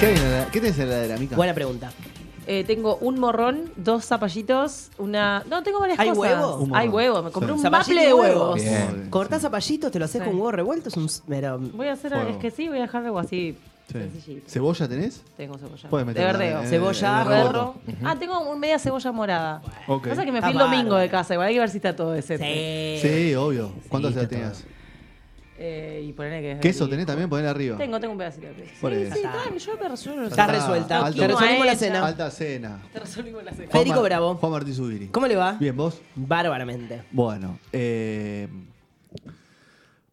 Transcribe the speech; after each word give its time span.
¿Qué, 0.00 0.06
hay 0.06 0.14
en 0.16 0.30
la- 0.32 0.46
qué 0.50 0.60
tenés 0.60 0.78
en 0.78 0.88
la 0.88 0.94
heladera, 0.96 1.16
Mica? 1.18 1.36
Buena 1.36 1.54
pregunta. 1.54 1.90
Eh, 2.46 2.64
tengo 2.64 2.96
un 3.02 3.18
morrón, 3.18 3.70
dos 3.76 4.04
zapallitos, 4.06 4.90
una. 4.96 5.42
No, 5.50 5.62
tengo 5.62 5.80
varias 5.80 5.98
¿Hay 5.98 6.08
cosas. 6.10 6.20
huevo? 6.22 6.56
Un 6.56 6.74
Hay 6.76 6.86
morrón. 6.88 6.94
huevo, 6.94 7.22
me 7.24 7.30
compré 7.30 7.48
Sí. 7.52 7.56
un 7.56 7.62
Zapallito 7.62 7.90
maple 7.90 8.02
de 8.04 8.10
y 8.10 8.12
huevos. 8.12 8.54
Bien. 8.62 9.10
Cortás 9.10 9.42
zapallitos, 9.42 9.90
te 9.92 9.98
lo 9.98 10.04
haces 10.06 10.20
Sí. 10.22 10.26
con 10.26 10.34
huevo 10.36 10.52
revuelto, 10.52 10.88
es 10.88 10.96
un... 10.96 11.08
Pero, 11.28 11.58
Voy 11.58 11.88
a 11.88 11.92
hacer, 11.92 12.12
Fuego. 12.12 12.28
es 12.30 12.36
que 12.38 12.50
sí, 12.50 12.68
voy 12.68 12.78
a 12.78 12.82
dejar 12.82 13.04
algo 13.04 13.18
así. 13.18 13.56
Sí. 13.90 13.94
sencillito. 13.98 14.48
¿Cebolla 14.50 14.86
tenés? 14.88 15.22
Tengo 15.36 15.56
cebolla. 15.58 15.88
Puedes 15.88 16.06
de 16.06 16.12
meterla 16.12 16.32
verdeo. 16.38 16.60
en- 16.62 16.68
Cebolla, 16.68 17.08
en 17.08 17.22
el 17.22 17.28
berro. 17.28 17.74
reboto. 17.86 18.06
Ah, 18.06 18.16
tengo 18.18 18.40
un 18.50 18.60
media 18.60 18.78
cebolla 18.78 19.12
morada. 19.12 19.62
Ok. 19.86 20.08
Pasa 20.08 20.24
que 20.26 20.32
me 20.32 20.38
Está 20.38 20.48
fui 20.50 20.56
el 20.56 20.62
domingo 20.62 20.82
bárbaro. 20.90 21.02
de 21.02 21.08
casa, 21.08 21.32
igual 21.34 21.48
hay 21.48 21.54
que 21.54 21.60
ver 21.60 21.70
si 21.70 21.76
está 21.78 21.96
todo 21.96 22.14
ese. 22.14 22.36
Sí. 22.36 23.08
Sí, 23.08 23.34
obvio. 23.34 23.72
¿Cuántas 23.88 24.10
está 24.10 24.22
ya 24.24 24.28
tenías? 24.28 24.64
Eh, 25.60 26.04
y 26.06 26.12
ponerle 26.12 26.40
que 26.40 26.52
es 26.52 26.58
¿Queso 26.60 26.84
rico. 26.84 26.90
tenés 26.90 27.06
también? 27.06 27.28
Poner 27.28 27.46
arriba. 27.46 27.76
Tengo, 27.76 27.98
tengo 27.98 28.12
un 28.12 28.18
pedacito 28.18 28.46
de 28.46 28.54
queso. 28.54 28.70
Por 28.80 28.92
Sí, 28.94 29.00
eso. 29.02 29.14
sí, 29.14 29.20
Está. 29.24 29.32
tranqui, 29.42 29.58
yo 29.58 29.72
me 29.76 29.88
resuelvo. 29.88 30.22
Está 30.22 30.42
Está 30.42 30.52
resuelta. 30.52 31.06
alto. 31.06 31.20
Te 31.20 31.26
resolvimos 31.28 31.66
la 31.66 31.74
cena. 31.74 32.06
Alta 32.06 32.30
cena. 32.30 32.82
Te 32.92 33.00
resolvimos 33.00 33.42
la 33.44 33.50
cena. 33.50 33.64
Juan 33.64 33.72
Federico 33.72 33.96
Mar- 33.96 34.04
Bravo. 34.04 34.34
Juan 34.36 34.52
Martín 34.52 34.74
Zubiri. 34.74 35.08
¿Cómo 35.08 35.26
le 35.26 35.34
va? 35.36 35.52
Bien, 35.54 35.76
¿vos? 35.76 36.00
Bárbaramente. 36.14 37.02
Bueno. 37.10 37.58
Eh, 37.72 38.46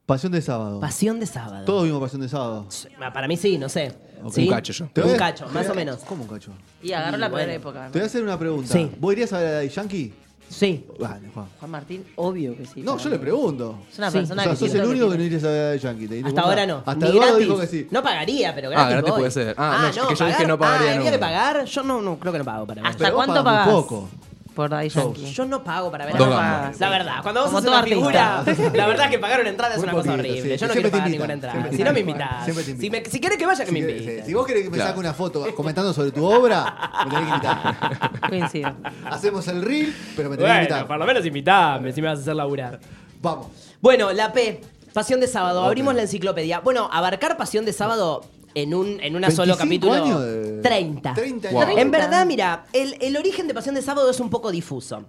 Pasión 0.05 0.31
de 0.31 0.41
sábado. 0.41 0.79
Pasión 0.79 1.19
de 1.19 1.25
sábado. 1.25 1.65
Todos 1.65 1.83
vimos 1.85 1.99
Pasión 2.01 2.21
de 2.21 2.29
sábado. 2.29 2.67
Ah, 3.01 3.11
Para 3.11 3.27
mí 3.27 3.37
sí, 3.37 3.57
no 3.57 3.69
sé. 3.69 3.91
Ok. 4.23 4.33
¿Sí? 4.33 4.43
Un 4.43 4.49
cacho 4.53 4.71
yo. 4.73 4.85
Te 4.93 5.01
voy 5.01 5.09
Un 5.11 5.15
a- 5.15 5.19
cacho, 5.19 5.45
te 5.45 5.51
más 5.51 5.63
voy 5.63 5.69
a- 5.69 5.71
o 5.71 5.75
menos. 5.75 5.97
¿Cómo 6.05 6.23
un 6.23 6.29
cacho? 6.29 6.51
Y 6.83 6.91
agarró 6.91 7.17
la 7.17 7.27
bueno. 7.29 7.35
primera 7.43 7.53
época. 7.53 7.85
Te 7.91 7.99
voy 7.99 8.03
a 8.03 8.05
hacer 8.05 8.23
una 8.23 8.37
pregunta. 8.37 8.71
Sí. 8.71 8.91
¿Vos 8.99 9.13
irías 9.13 9.33
a 9.33 9.39
ver 9.39 9.47
a 9.47 9.51
Daddy 9.53 9.69
Yankee? 9.69 10.13
Sí. 10.49 10.85
Vale, 10.99 11.29
Juan. 11.33 11.47
Juan 11.59 11.71
Martín, 11.71 12.05
obvio 12.15 12.55
que 12.55 12.65
sí. 12.65 12.81
No, 12.81 12.97
yo 12.97 13.09
le 13.09 13.19
pregunto. 13.19 13.79
Es 13.91 13.97
una 13.97 14.09
Sí. 14.11 14.17
O 14.17 14.21
persona 14.21 14.43
sea, 14.43 14.51
que 14.51 14.57
sos 14.57 14.65
el 14.67 14.71
siento 14.71 14.89
único 14.89 15.09
que 15.11 15.17
no 15.17 15.23
irías 15.23 15.43
a 15.43 15.47
a 15.47 15.51
Daddy 15.51 15.79
Yankee. 15.79 16.07
¿te 16.07 16.13
diste 16.15 16.29
Hasta 16.29 16.41
cuenta? 16.43 16.61
ahora 16.61 16.67
no. 16.67 16.77
Hasta 16.85 16.95
Ni 17.05 17.11
Eduardo 17.11 17.27
gratis. 17.33 17.47
dijo 17.47 17.59
que 17.59 17.67
sí. 17.67 17.87
No 17.91 18.03
pagaría, 18.03 18.55
pero 18.55 18.69
gratis. 18.69 18.89
gratis 18.91 19.09
voy. 19.11 19.19
puede 19.19 19.31
ser. 19.31 19.55
Ah, 19.57 19.77
no, 19.81 19.87
es 19.87 19.95
que 20.07 20.15
yo 20.15 20.25
dije 20.27 20.47
no 20.47 20.57
pagaría 20.57 20.91
Ah, 20.91 20.95
¿habría 20.95 21.11
que 21.11 21.17
pagar? 21.19 21.65
Yo 21.65 21.83
no, 21.83 22.01
no 22.01 22.19
creo 22.19 22.31
que 22.31 22.39
no 22.39 22.45
pago 22.45 22.65
para 22.67 22.81
ver. 22.81 22.91
¿Hasta 22.91 23.03
Pero 23.03 23.15
vos 23.15 23.25
cuánto 23.25 23.43
pagas 23.43 23.65
muy 23.65 23.73
pagás? 23.73 23.83
poco. 23.83 24.09
Por 24.55 24.69
Daddy 24.69 24.87
Yankee. 24.87 25.33
Yo 25.33 25.45
no 25.45 25.61
pago 25.63 25.91
para 25.91 26.05
ver 26.05 26.15
nada. 26.17 26.27
gambas. 26.29 26.79
La 26.79 26.89
verdad, 26.89 27.15
cuando 27.21 27.41
vos 27.41 27.47
Como 27.49 27.57
haces 27.57 27.69
todo 27.69 27.77
una 27.79 27.87
figura, 27.87 28.39
artista. 28.39 28.69
la 28.73 28.87
verdad 28.87 29.09
que 29.09 29.19
pagar 29.19 29.41
una 29.41 29.49
entrada 29.49 29.73
es 29.73 29.79
Muy 29.79 29.83
una 29.83 29.91
cosa 29.93 30.11
poquito, 30.11 30.29
horrible. 30.29 30.41
sí. 30.41 30.47
Yo 30.47 30.67
no 30.67 30.73
Siempre 30.73 30.73
quiero 30.75 30.89
te 30.89 30.91
pagar 30.91 31.07
invitan, 31.07 31.11
ninguna 31.11 31.33
entrada. 31.33 31.53
siempre 31.53 31.71
te 31.71 31.77
Si 31.77 31.83
no 31.83 31.93
me 31.93 31.99
invitan. 31.99 32.21
invitas. 32.21 32.43
Siempre 32.45 32.63
te 32.63 32.65
Si, 32.65 32.71
invitan. 32.87 33.03
me- 33.03 33.09
si 33.09 33.19
querés 33.19 33.37
que 33.37 33.45
vaya, 33.45 33.65
que 33.65 33.71
me 33.73 33.79
Si, 33.81 33.85
invite. 33.91 34.25
si- 34.25 34.33
vos 34.33 34.45
querés 34.47 34.63
que 34.63 34.69
me 34.69 34.75
Claro. 34.77 34.89
saque 34.91 34.99
una 35.01 35.13
foto 35.13 35.55
comentando 35.55 35.93
sobre 35.93 36.11
tu 36.11 36.25
obra, 36.25 36.91
me 37.03 37.11
tenés 37.11 37.25
que 37.25 37.29
invitar. 37.35 38.19
Coincido. 38.29 38.75
Hacemos 39.11 39.47
el 39.49 39.61
reel, 39.61 39.93
pero 40.15 40.29
me 40.29 40.37
tenés 40.37 40.51
que 40.53 40.73
invitar. 40.73 40.97
lo 40.99 41.05
menos 41.05 41.25
invitame 41.25 41.91
si 41.91 42.01
me 42.01 42.07
vas 42.07 42.19
a 42.19 42.21
hacer 42.21 42.35
laburar. 42.35 42.79
Vamos. 43.21 43.47
Bueno, 43.81 44.13
la 44.13 44.31
P, 44.31 44.61
Pasión 44.93 45.19
de 45.19 45.27
Sábado. 45.27 45.65
Abrimos 45.65 45.93
la 45.95 46.03
enciclopedia. 46.03 46.59
Bueno, 46.61 46.89
abarcar 46.93 47.35
Pasión 47.35 47.65
de 47.65 47.73
Sábado 47.73 48.23
en 48.55 48.73
un 48.73 48.99
en 49.01 49.15
una 49.15 49.27
25 49.27 49.35
solo 49.35 49.57
capítulo. 49.57 49.93
años 49.93 50.21
de- 50.23 50.61
30. 50.63 51.13
30 51.13 51.51
Wow. 51.51 51.61
años. 51.61 51.77
En 51.77 51.91
verdad, 51.91 52.25
mira, 52.25 52.65
el, 52.73 52.97
el 53.01 53.15
origen 53.17 53.47
de 53.47 53.53
Pasión 53.53 53.75
de 53.75 53.81
Sábado 53.83 54.09
es 54.09 54.19
un 54.19 54.29
poco 54.31 54.49
difuso. 54.51 55.03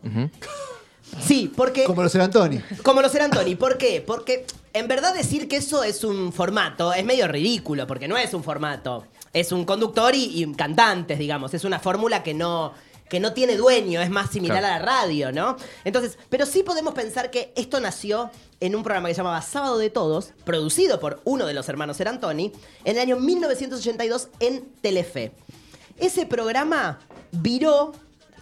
Sí, 1.23 1.53
porque. 1.57 1.85
Como 1.85 2.03
los 2.03 2.13
Serantoni. 2.13 2.61
Como 2.83 3.01
los 3.01 3.13
Serantoni. 3.13 3.55
¿Por 3.55 3.79
qué? 3.79 4.03
Porque 4.05 4.45
en 4.73 4.89
verdad 4.89 5.15
decir 5.15 5.49
que 5.49 5.57
eso 5.57 5.83
es 5.85 6.03
un 6.05 6.33
formato 6.33 6.93
es 6.93 7.05
medio 7.05 7.29
ridículo, 7.29 7.87
porque 7.87 8.09
no 8.09 8.17
es 8.19 8.35
un 8.35 8.43
formato. 8.43 9.05
Es 9.33 9.53
un 9.53 9.65
conductor 9.65 10.15
y, 10.15 10.43
y 10.43 10.53
cantantes, 10.55 11.19
digamos. 11.19 11.55
Es 11.55 11.65
una 11.65 11.79
fórmula 11.79 12.23
que 12.23 12.35
no, 12.35 12.73
que 13.09 13.21
no 13.21 13.33
tiene 13.33 13.57
dueño, 13.57 14.01
es 14.01 14.11
más 14.11 14.31
similar 14.31 14.59
Claro. 14.59 14.75
a 14.75 14.79
la 14.79 14.85
radio, 14.85 15.33
¿no? 15.33 15.57
Entonces, 15.85 16.19
pero 16.29 16.45
sí 16.47 16.63
podemos 16.63 16.93
pensar 16.95 17.31
que 17.31 17.53
esto 17.57 17.79
nació 17.81 18.31
en 18.61 18.75
un 18.75 18.83
programa 18.83 19.09
que 19.09 19.15
se 19.15 19.19
llamaba 19.19 19.43
Sábado 19.43 19.79
de 19.79 19.91
Todos, 19.91 20.33
producido 20.45 20.99
por 20.99 21.21
uno 21.25 21.47
de 21.47 21.55
los 21.55 21.69
hermanos 21.69 21.99
Serantoni, 21.99 22.53
en 22.85 22.97
el 22.97 23.03
año 23.03 23.17
1982 23.17 24.29
en 24.41 24.65
Telefe. 24.81 25.33
Ese 25.99 26.27
programa 26.27 26.99
viró, 27.33 27.93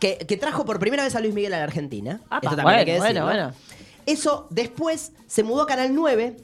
que, 0.00 0.19
que 0.19 0.36
trajo 0.36 0.64
por 0.64 0.78
primera 0.78 1.04
vez 1.04 1.14
a 1.14 1.20
Luis 1.20 1.34
Miguel 1.34 1.52
a 1.54 1.58
la 1.58 1.64
Argentina. 1.64 2.20
Apa, 2.31 2.46
Esto 2.46 2.56
también 2.56 2.78
hay 2.78 2.84
bueno, 2.84 2.92
que 2.94 2.98
bueno, 2.98 3.25
bueno. 3.25 3.52
Eso 4.06 4.46
después 4.50 5.12
se 5.26 5.42
mudó 5.42 5.62
a 5.62 5.66
Canal 5.66 5.94
9 5.94 6.36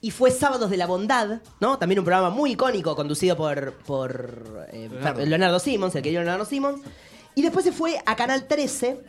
y 0.00 0.10
fue 0.10 0.30
Sábados 0.30 0.70
de 0.70 0.76
la 0.76 0.86
Bondad, 0.86 1.40
¿no? 1.60 1.78
También 1.78 1.98
un 1.98 2.04
programa 2.04 2.30
muy 2.30 2.52
icónico 2.52 2.94
conducido 2.96 3.36
por, 3.36 3.72
por 3.86 4.66
eh, 4.72 4.88
Leonardo. 4.90 5.24
Leonardo. 5.24 5.58
Simmons, 5.60 5.94
el 5.94 6.02
querido 6.02 6.22
Leonardo 6.22 6.44
Simmons. 6.44 6.80
Y 7.34 7.42
después 7.42 7.64
se 7.64 7.72
fue 7.72 7.98
a 8.04 8.16
Canal 8.16 8.46
13. 8.46 9.00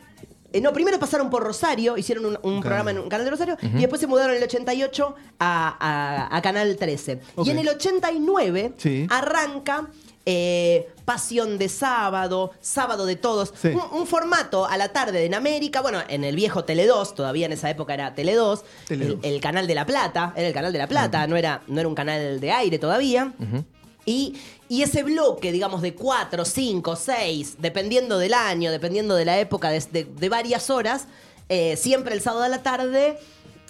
Eh, 0.52 0.60
no, 0.60 0.72
primero 0.72 0.98
pasaron 0.98 1.30
por 1.30 1.44
Rosario, 1.44 1.96
hicieron 1.96 2.26
un, 2.26 2.38
un 2.42 2.60
programa 2.60 2.90
en 2.90 2.98
un 2.98 3.08
canal 3.08 3.24
de 3.24 3.30
Rosario, 3.30 3.56
y 3.62 3.78
después 3.80 4.00
se 4.00 4.08
mudaron 4.08 4.32
en 4.32 4.38
el 4.38 4.44
88 4.44 5.14
a, 5.38 5.76
a- 6.28 6.36
a 6.36 6.42
Canal 6.42 6.76
13. 6.76 7.20
Ok. 7.36 7.46
Y 7.46 7.50
en 7.50 7.58
el 7.60 7.68
89 7.68 8.72
Sí. 8.76 9.06
arranca 9.10 9.88
eh, 10.26 10.88
Pasión 11.04 11.56
de 11.56 11.68
Sábado, 11.68 12.50
Sábado 12.60 13.06
de 13.06 13.16
Todos, 13.16 13.52
Sí. 13.60 13.68
un, 13.68 14.00
un 14.00 14.06
formato 14.06 14.66
a 14.66 14.76
la 14.76 14.88
tarde 14.92 15.24
en 15.24 15.34
América, 15.34 15.80
bueno, 15.82 16.00
en 16.08 16.24
el 16.24 16.36
viejo 16.36 16.64
Tele 16.64 16.86
2, 16.86 17.14
todavía 17.14 17.46
en 17.46 17.52
esa 17.52 17.70
época 17.70 17.94
era 17.94 18.14
Tele 18.14 18.34
2, 18.34 18.64
Tele 18.86 19.04
el, 19.06 19.10
2. 19.16 19.20
el 19.24 19.40
canal 19.40 19.66
de 19.66 19.74
La 19.74 19.86
Plata, 19.86 20.32
era 20.36 20.46
el 20.48 20.54
canal 20.54 20.72
de 20.72 20.78
La 20.78 20.86
Plata, 20.88 21.26
no, 21.26 21.36
era, 21.36 21.62
no 21.68 21.80
era 21.80 21.88
un 21.88 21.94
canal 21.94 22.38
de 22.40 22.52
aire 22.52 22.78
todavía. 22.78 23.32
Y, 24.06 24.36
ese 24.68 25.02
bloque, 25.02 25.52
digamos, 25.52 25.82
de 25.82 25.94
4, 25.94 26.44
5, 26.44 26.96
6, 26.96 27.56
dependiendo 27.58 28.18
del 28.18 28.34
año, 28.34 28.70
dependiendo 28.70 29.14
de 29.16 29.24
la 29.24 29.38
época, 29.38 29.70
de, 29.70 29.80
de- 29.92 30.04
de 30.04 30.28
varias 30.28 30.70
horas, 30.70 31.06
eh, 31.48 31.76
siempre 31.76 32.14
el 32.14 32.20
sábado 32.20 32.44
a 32.44 32.48
la 32.48 32.62
tarde 32.62 33.18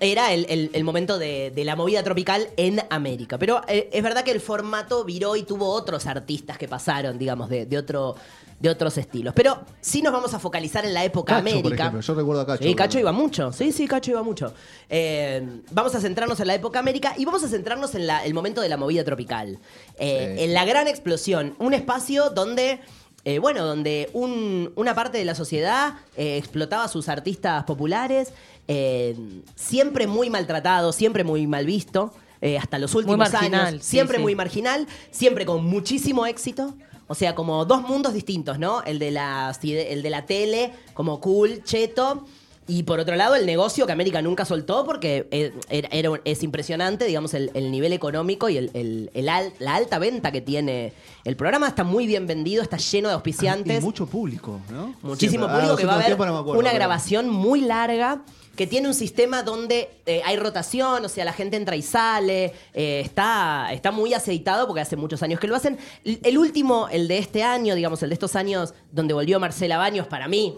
era 0.01 0.33
el, 0.33 0.47
el- 0.49 0.71
el 0.73 0.85
momento 0.85 1.19
de, 1.19 1.51
de 1.55 1.65
la 1.65 1.77
movida 1.77 2.03
tropical 2.03 2.49
en 2.57 2.81
América. 2.91 3.39
Pero 3.39 3.61
eh, 3.69 3.89
es 3.93 4.03
verdad 4.03 4.25
que 4.25 4.31
el 4.33 4.41
formato 4.41 5.05
viró 5.05 5.37
y 5.37 5.43
tuvo 5.43 5.69
otros 5.71 6.07
artistas 6.07 6.57
que 6.59 6.67
pasaron, 6.69 7.19
digamos, 7.19 7.49
de, 7.51 7.67
de 7.67 7.77
otro, 7.79 8.17
de 8.59 8.69
otros 8.71 8.97
estilos. 8.99 9.35
Pero 9.37 9.61
sí 9.81 10.01
nos 10.03 10.13
vamos 10.13 10.33
a 10.35 10.39
focalizar 10.39 10.85
en 10.87 10.95
la 10.95 11.05
época 11.05 11.35
Cacho, 11.35 11.45
por 11.45 11.53
América. 11.53 11.83
ejemplo. 11.85 12.01
Yo 12.01 12.15
recuerdo 12.15 12.41
a 12.43 12.47
Cacho. 12.47 12.65
Sí, 12.65 12.75
Cacho 12.75 12.99
iba 12.99 13.13
mucho. 13.13 13.53
Sí, 13.53 13.73
sí, 13.73 13.87
Cacho 13.87 14.11
iba 14.13 14.23
mucho. 14.23 14.55
Eh, 14.89 15.47
vamos 15.71 15.95
a 15.95 16.01
centrarnos 16.01 16.41
en 16.41 16.47
la 16.47 16.55
época 16.55 16.79
América 16.79 17.15
y 17.19 17.25
vamos 17.27 17.45
a 17.45 17.49
centrarnos 17.49 17.95
en 17.95 18.07
la- 18.07 18.25
el 18.25 18.33
momento 18.35 18.61
de 18.63 18.69
la 18.71 18.77
movida 18.77 19.05
tropical. 19.05 19.59
Eh, 19.99 20.35
Sí. 20.39 20.45
En 20.45 20.55
la 20.55 20.65
gran 20.65 20.89
explosión. 20.89 21.55
Un 21.59 21.75
espacio 21.75 22.31
donde. 22.31 22.81
Eh, 23.25 23.39
bueno, 23.39 23.65
donde 23.65 24.09
un- 24.13 24.73
una 24.77 24.95
parte 24.95 25.19
de 25.19 25.25
la 25.25 25.35
sociedad 25.35 25.95
eh, 26.17 26.37
explotaba 26.39 26.85
a 26.85 26.89
sus 26.89 27.09
artistas 27.09 27.65
populares, 27.65 28.33
eh, 28.69 29.17
siempre 29.55 30.07
muy 30.07 30.31
maltratado, 30.31 30.93
siempre 30.93 31.25
muy 31.25 31.47
mal 31.47 31.67
visto, 31.67 32.13
hasta 32.59 32.79
los 32.79 32.95
últimos 32.95 33.19
marginal, 33.19 33.67
años, 33.75 33.85
siempre 33.85 34.17
sí. 34.17 34.23
muy 34.23 34.35
marginal, 34.35 34.87
siempre 35.11 35.45
con 35.45 35.63
muchísimo 35.67 36.25
éxito. 36.25 36.75
O 37.07 37.15
sea, 37.15 37.35
como 37.35 37.65
dos 37.67 37.83
mundos 37.83 38.15
distintos, 38.15 38.59
¿no? 38.59 38.83
El 38.85 38.99
de 38.99 39.11
la, 39.11 39.55
el 39.63 40.01
de 40.01 40.11
la 40.11 40.25
tele, 40.25 40.73
como 40.95 41.21
cool, 41.21 41.63
cheto. 41.65 42.25
Y 42.71 42.85
por 42.85 43.01
otro 43.01 43.17
lado, 43.17 43.35
el 43.35 43.47
negocio 43.47 43.85
que 43.85 43.93
América 43.93 44.23
nunca 44.23 44.45
soltó 44.45 44.85
porque 44.85 45.27
eh, 45.33 45.53
era, 45.69 45.89
era 45.91 46.11
un- 46.11 46.21
es 46.25 46.43
impresionante, 46.45 47.05
digamos, 47.05 47.35
el, 47.35 47.51
el 47.55 47.71
nivel 47.73 47.93
económico 47.93 48.49
y 48.49 48.57
el, 48.59 48.71
el- 48.75 49.11
el 49.13 49.29
al- 49.29 49.53
la 49.59 49.75
alta 49.75 49.99
venta 49.99 50.31
que 50.31 50.41
tiene. 50.41 50.93
El 51.25 51.35
programa 51.37 51.67
está 51.67 51.83
muy 51.83 52.07
bien 52.07 52.27
vendido, 52.29 52.63
está 52.63 52.77
lleno 52.77 53.09
de 53.09 53.15
Y 53.15 53.17
auspiciantes. 53.17 53.83
mucho 53.83 54.07
público, 54.07 54.61
¿no? 54.71 54.95
Muchísimo 55.03 55.47
Siempre. 55.47 55.47
Ah, 55.49 55.55
público 55.55 55.77
que 55.77 55.85
va 55.87 55.93
a 55.93 55.97
haber 55.97 56.11
no 56.17 56.25
acuerdo, 56.39 56.53
una 56.61 56.69
pero- 56.71 56.75
grabación 56.79 57.29
muy 57.29 57.61
larga 57.63 58.23
que 58.57 58.67
tiene 58.67 58.89
un 58.89 58.95
sistema 58.95 59.43
donde 59.43 59.89
eh, 60.07 60.21
hay 60.25 60.37
rotación, 60.37 61.05
o 61.05 61.09
sea, 61.09 61.25
la 61.25 61.33
gente 61.33 61.57
entra 61.57 61.77
y 61.77 61.83
sale, 61.83 62.53
eh, 62.75 63.01
está, 63.05 63.69
está 63.73 63.91
muy 63.91 64.13
aceitado 64.15 64.67
porque 64.67 64.83
hace 64.83 64.97
muchos 64.97 65.23
años 65.23 65.41
que 65.41 65.47
lo 65.47 65.57
hacen. 65.57 65.79
El 66.05 66.37
último, 66.37 66.87
el 66.91 67.09
de 67.09 67.19
este 67.19 67.43
año, 67.43 67.75
digamos, 67.75 68.03
el 68.03 68.11
de 68.11 68.15
estos 68.15 68.37
años 68.37 68.75
donde 68.93 69.15
volvió 69.15 69.41
Marcela 69.41 69.79
Baños, 69.79 70.07
para 70.09 70.29
mí, 70.29 70.57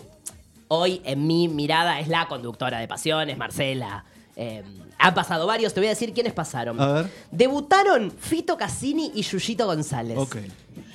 hoy 0.74 1.02
en 1.04 1.26
mi 1.26 1.48
mirada 1.48 2.00
es 2.00 2.08
la 2.08 2.26
conductora 2.28 2.78
de 2.78 2.88
Pasiones, 2.88 3.36
Marcela. 3.36 4.04
Eh, 4.36 4.62
han 4.98 5.14
pasado 5.14 5.46
varios, 5.46 5.74
te 5.74 5.80
voy 5.80 5.88
a 5.88 5.90
decir 5.90 6.14
quiénes 6.14 6.32
pasaron. 6.32 6.80
A 6.80 6.92
ver. 6.92 7.10
Debutaron 7.30 8.10
Fito 8.10 8.56
Cassini 8.56 9.12
y 9.14 9.22
Yuyito 9.22 9.66
González. 9.66 10.16
Ok. 10.16 10.36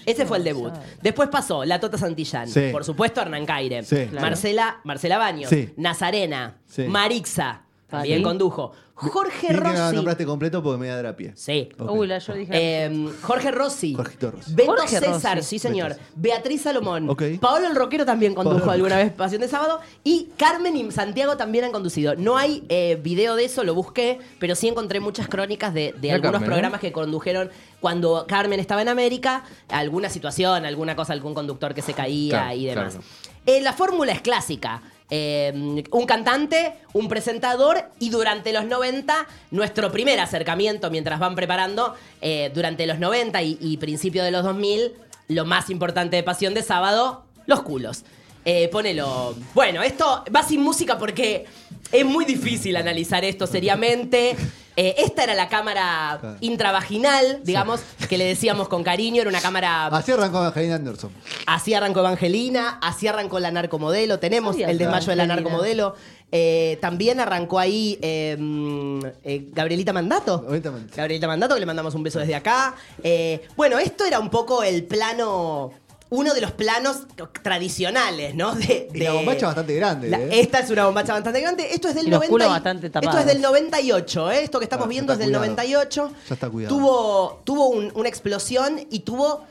Ese 0.05 0.25
fue 0.25 0.37
el 0.37 0.43
debut. 0.43 0.73
Después 1.01 1.29
pasó 1.29 1.63
La 1.63 1.79
Tota 1.79 1.97
Santillán. 1.97 2.47
Sí. 2.47 2.69
Por 2.71 2.83
supuesto, 2.85 3.21
Hernán 3.21 3.45
Caire. 3.45 3.83
Sí. 3.83 4.07
Marcela, 4.13 4.79
Marcela 4.83 5.17
Baños. 5.19 5.49
Sí. 5.49 5.73
Nazarena. 5.77 6.55
Sí. 6.65 6.83
Marixa. 6.83 7.61
También 7.89 8.17
Sí. 8.19 8.23
condujo. 8.23 8.71
Jorge 8.99 9.49
Bien 9.49 9.61
que 9.61 9.67
me 9.69 9.77
Rossi. 9.77 9.95
nombraste 9.95 10.25
completo 10.25 10.63
porque 10.63 10.79
me 10.79 10.87
da 10.87 10.99
de 11.03 11.07
a 11.07 11.15
pie. 11.15 11.31
Sí. 11.35 11.69
Ok. 11.77 11.91
Uy, 11.91 12.07
la 12.07 12.17
yo 12.17 12.33
dije. 12.33 12.51
Eh, 12.51 13.09
Jorge 13.21 13.51
Rossi. 13.51 13.93
Jorgito 13.93 14.31
Rossi. 14.31 14.55
Beto 14.55 14.71
Jorge 14.71 14.99
César, 14.99 15.37
Rossi. 15.37 15.49
sí 15.49 15.59
señor. 15.59 15.89
Beto. 15.89 16.01
Beatriz 16.15 16.61
Salomón. 16.63 17.15
Paolo 17.39 17.67
el 17.67 17.75
Roquero 17.75 18.05
también 18.05 18.33
condujo 18.33 18.57
Paolo 18.57 18.71
alguna 18.71 18.97
vez 18.97 19.11
Pasión 19.13 19.41
de 19.41 19.47
Sábado. 19.47 19.81
Y 20.03 20.29
Carmen 20.35 20.75
y 20.75 20.91
Santiago 20.91 21.37
también 21.37 21.65
han 21.65 21.71
conducido. 21.71 22.15
No 22.15 22.37
hay 22.37 22.63
eh, 22.69 22.99
video 23.03 23.35
de 23.35 23.45
eso, 23.45 23.63
lo 23.63 23.75
busqué, 23.75 24.17
pero 24.39 24.55
sí 24.55 24.67
encontré 24.67 24.99
muchas 24.99 25.27
crónicas 25.27 25.75
de, 25.75 25.89
algunos 26.11 26.21
Carmen, 26.21 26.41
¿eh? 26.41 26.45
programas 26.45 26.81
que 26.81 26.91
condujeron 26.91 27.51
cuando 27.79 28.25
Carmen 28.27 28.59
estaba 28.59 28.81
en 28.81 28.89
América. 28.89 29.43
Alguna 29.69 30.09
situación, 30.09 30.65
alguna 30.65 30.95
cosa, 30.95 31.13
algún 31.13 31.35
conductor 31.35 31.75
que 31.75 31.83
se 31.83 31.93
caía 31.93 32.29
Claro, 32.45 32.55
y 32.55 32.65
demás. 32.65 32.93
claro. 32.95 33.07
Eh, 33.45 33.61
la 33.61 33.73
fórmula 33.73 34.11
es 34.11 34.21
clásica. 34.21 34.81
Eh, 35.09 35.83
un 35.91 36.05
cantante, 36.05 36.73
un 36.93 37.07
presentador 37.07 37.85
y 37.99 38.09
durante 38.09 38.51
los 38.51 38.65
90, 38.65 39.25
nuestro 39.51 39.91
primer 39.91 40.19
acercamiento 40.19 40.91
mientras 40.91 41.19
van 41.19 41.35
preparando, 41.35 41.95
eh, 42.21 42.51
durante 42.53 42.85
los 42.85 42.99
90 42.99 43.41
y, 43.41 43.57
y 43.61 43.77
principio 43.77 44.23
de 44.23 44.31
los 44.31 44.43
2000, 44.43 44.93
lo 45.29 45.45
más 45.45 45.69
importante 45.69 46.15
de 46.17 46.23
Pasión 46.23 46.53
de 46.53 46.63
Sábado, 46.63 47.23
los 47.45 47.61
culos. 47.61 48.03
Eh, 48.49 48.69
ponelo. 48.69 49.35
Bueno, 49.53 49.83
esto 49.83 50.23
va 50.33 50.41
sin 50.41 50.61
música 50.61 50.97
porque 50.97 51.45
es 51.91 52.05
muy 52.05 52.23
difícil 52.23 52.77
analizar 52.77 53.25
esto 53.25 53.45
seriamente. 53.45 54.37
Eh, 54.79 54.95
esta 54.99 55.23
era 55.23 55.33
la 55.35 55.49
cámara 55.49 56.17
Claro. 56.21 56.37
intravaginal, 56.39 57.41
digamos, 57.43 57.81
que 58.07 58.17
le 58.17 58.25
decíamos 58.25 58.67
con 58.69 58.83
cariño, 58.83 59.21
era 59.21 59.29
una 59.29 59.41
cámara 59.41 59.87
Así 59.87 60.11
arrancó 60.11 60.37
Angelina 60.37 60.75
Anderson. 60.75 61.11
Así 61.47 61.73
arrancó 61.73 61.99
Evangelina, 62.01 62.77
así 62.81 63.07
arrancó 63.07 63.39
la 63.39 63.49
narcomodelo. 63.51 64.19
Tenemos 64.19 64.55
el 64.55 64.77
desmayo 64.77 65.07
de 65.07 65.15
la 65.15 65.23
Evangelina. 65.23 65.35
narcomodelo. 65.35 65.95
Eh, 66.31 66.77
también 66.81 67.19
arrancó 67.19 67.57
ahí 67.57 67.97
eh, 68.01 68.35
mm, 68.37 68.99
eh, 69.23 69.47
Gabrielita 69.51 69.93
Mandato. 69.93 70.41
Gabrielita 70.41 70.71
Mandato. 70.71 70.95
Gabrielita 70.95 71.27
Mandato, 71.27 71.53
que 71.55 71.59
le 71.61 71.65
mandamos 71.65 71.95
un 71.95 72.03
beso 72.03 72.19
desde 72.19 72.35
acá. 72.35 72.75
Eh, 73.03 73.47
bueno, 73.55 73.79
esto 73.79 74.05
era 74.05 74.19
un 74.19 74.29
poco 74.29 74.61
el 74.63 74.83
plano. 74.85 75.71
Uno 76.09 76.33
de 76.33 76.39
los 76.41 76.51
planos 76.51 76.99
tradicionales, 77.43 78.33
¿no? 78.35 78.53
De, 78.55 78.87
Y 78.93 78.99
la 78.99 79.11
de- 79.11 79.17
bombacha 79.17 79.47
bastante 79.47 79.75
grande, 79.75 80.09
la- 80.09 80.19
¿eh? 80.19 80.39
Esta 80.39 80.59
es 80.59 80.69
una 80.69 80.85
bombacha 80.85 81.13
bastante 81.13 81.41
grande. 81.41 81.67
Esto 81.73 81.89
es 81.89 81.95
del 81.95 82.07
Y 82.07 82.09
los 82.09 82.19
90 82.19 82.31
culos 82.31 82.47
y- 82.47 82.49
bastante 82.49 82.87
Esto 82.87 83.17
es 83.19 83.25
del 83.25 83.41
98, 83.41 84.31
¿eh? 84.31 84.43
Esto 84.43 84.59
que 84.59 84.65
estamos 84.65 84.85
Ah, 84.85 84.89
viendo 84.89 85.13
es 85.13 85.19
del 85.19 85.27
cuidado. 85.29 85.45
98. 85.45 86.11
Ya 86.29 86.33
está 86.33 86.49
cuidado. 86.49 86.75
Tuvo, 86.75 87.41
tuvo 87.43 87.67
un- 87.69 87.91
una 87.95 88.07
explosión 88.09 88.79
y 88.89 88.99
tuvo 88.99 89.43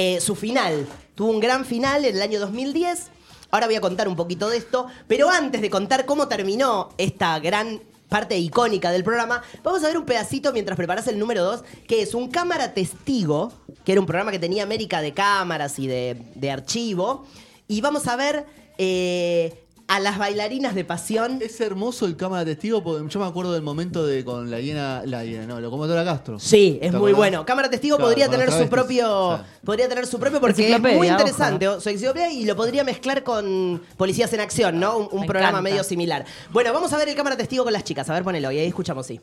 eh, 0.00 0.20
su 0.20 0.36
final. 0.36 0.86
Tuvo 1.16 1.30
un 1.32 1.40
gran 1.40 1.64
final 1.64 2.04
en 2.04 2.14
el 2.14 2.22
año 2.22 2.38
2010. 2.38 3.08
Ahora 3.50 3.66
voy 3.66 3.74
a 3.74 3.80
contar 3.80 4.06
un 4.06 4.14
poquito 4.14 4.48
de 4.48 4.56
esto. 4.58 4.86
Pero 5.08 5.28
antes 5.28 5.60
de 5.60 5.68
contar 5.70 6.06
cómo 6.06 6.28
terminó 6.28 6.90
esta 6.98 7.38
gran 7.40 7.80
parte 8.08 8.38
icónica 8.38 8.90
del 8.90 9.04
programa, 9.04 9.42
vamos 9.62 9.84
a 9.84 9.88
ver 9.88 9.98
un 9.98 10.04
pedacito 10.04 10.52
mientras 10.52 10.76
preparas 10.76 11.06
el 11.08 11.18
número 11.18 11.44
2, 11.44 11.64
que 11.86 12.02
es 12.02 12.14
un 12.14 12.30
cámara 12.30 12.74
testigo, 12.74 13.52
que 13.84 13.92
era 13.92 14.00
un 14.00 14.06
programa 14.06 14.30
que 14.30 14.38
tenía 14.38 14.62
América 14.62 15.00
de 15.00 15.12
cámaras 15.12 15.78
y 15.78 15.86
de, 15.86 16.16
de 16.34 16.50
archivo. 16.50 17.26
Y 17.66 17.80
vamos 17.80 18.06
a 18.06 18.16
ver 18.16 18.46
eh, 18.78 19.67
a 19.88 20.00
las 20.00 20.18
bailarinas 20.18 20.74
de 20.74 20.84
pasión. 20.84 21.38
Es 21.40 21.60
hermoso 21.62 22.04
el 22.06 22.14
cámara 22.16 22.44
testigo 22.44 22.82
porque 22.84 23.08
yo 23.10 23.20
me 23.20 23.26
acuerdo 23.26 23.52
del 23.54 23.62
momento 23.62 24.06
de 24.06 24.22
con 24.24 24.50
la 24.50 24.60
hiena, 24.60 25.02
la 25.06 25.24
hiena, 25.24 25.46
no, 25.46 25.60
locomotora 25.60 26.04
Castro. 26.04 26.38
Sí, 26.38 26.78
es 26.82 26.90
¿Te 26.92 26.98
muy 26.98 27.10
acordás? 27.12 27.16
bueno. 27.16 27.46
Cámara 27.46 27.70
Testigo 27.70 27.96
Claro, 27.96 28.10
podría 28.10 28.28
tener 28.28 28.52
su 28.52 28.68
propio. 28.68 29.40
Podría 29.64 29.88
tener 29.88 30.06
su 30.06 30.18
propio 30.20 30.40
porque 30.40 30.72
es 30.74 30.80
muy 30.80 30.92
ojo. 30.92 31.04
interesante. 31.06 31.66
o- 31.66 31.80
Su 31.80 31.88
enciclopedia 31.88 32.30
y 32.30 32.44
lo 32.44 32.54
podría 32.54 32.84
mezclar 32.84 33.22
con 33.24 33.80
Policías 33.96 34.30
en 34.34 34.40
Acción, 34.40 34.78
¿no? 34.78 34.98
Un, 34.98 35.08
un 35.10 35.20
Me 35.22 35.26
programa 35.26 35.58
encanta. 35.58 35.70
medio 35.70 35.82
similar. 35.82 36.24
Bueno, 36.50 36.72
vamos 36.74 36.92
a 36.92 36.98
ver 36.98 37.08
el 37.08 37.14
cámara 37.16 37.36
testigo 37.38 37.64
con 37.64 37.72
las 37.72 37.82
chicas. 37.84 38.08
A 38.10 38.12
ver, 38.12 38.22
ponelo. 38.22 38.52
Y 38.52 38.58
ahí 38.58 38.66
escuchamos, 38.68 39.06
sí. 39.06 39.18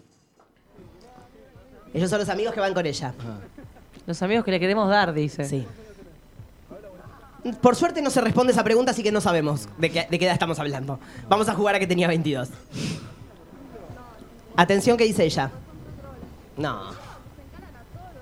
Ellos 1.94 2.10
son 2.10 2.20
los 2.20 2.30
amigos 2.30 2.54
que 2.54 2.60
van 2.60 2.74
con 2.74 2.86
ella. 2.86 3.14
Los 4.06 4.22
amigos 4.22 4.44
que 4.44 4.52
le 4.52 4.60
queremos 4.60 4.90
dar, 4.90 5.14
dice. 5.14 5.46
Sí. 5.46 5.66
Por 7.62 7.76
suerte 7.76 8.02
no 8.02 8.10
se 8.10 8.22
responde 8.22 8.54
esa 8.54 8.64
pregunta, 8.64 8.92
así 8.92 9.04
que 9.04 9.12
no 9.12 9.22
sabemos 9.22 9.70
de 9.78 9.92
qué, 9.92 10.08
de 10.10 10.18
qué 10.18 10.26
edad 10.26 10.34
estamos 10.34 10.58
hablando. 10.60 11.00
Vamos 11.30 11.48
a 11.48 11.54
jugar 11.54 11.76
a 11.76 11.80
que 11.80 11.86
tenía 11.86 12.08
22. 12.08 12.50
Atención, 14.56 14.98
¿qué 14.98 15.04
dice 15.04 15.26
ella? 15.26 15.52
No. 16.58 16.92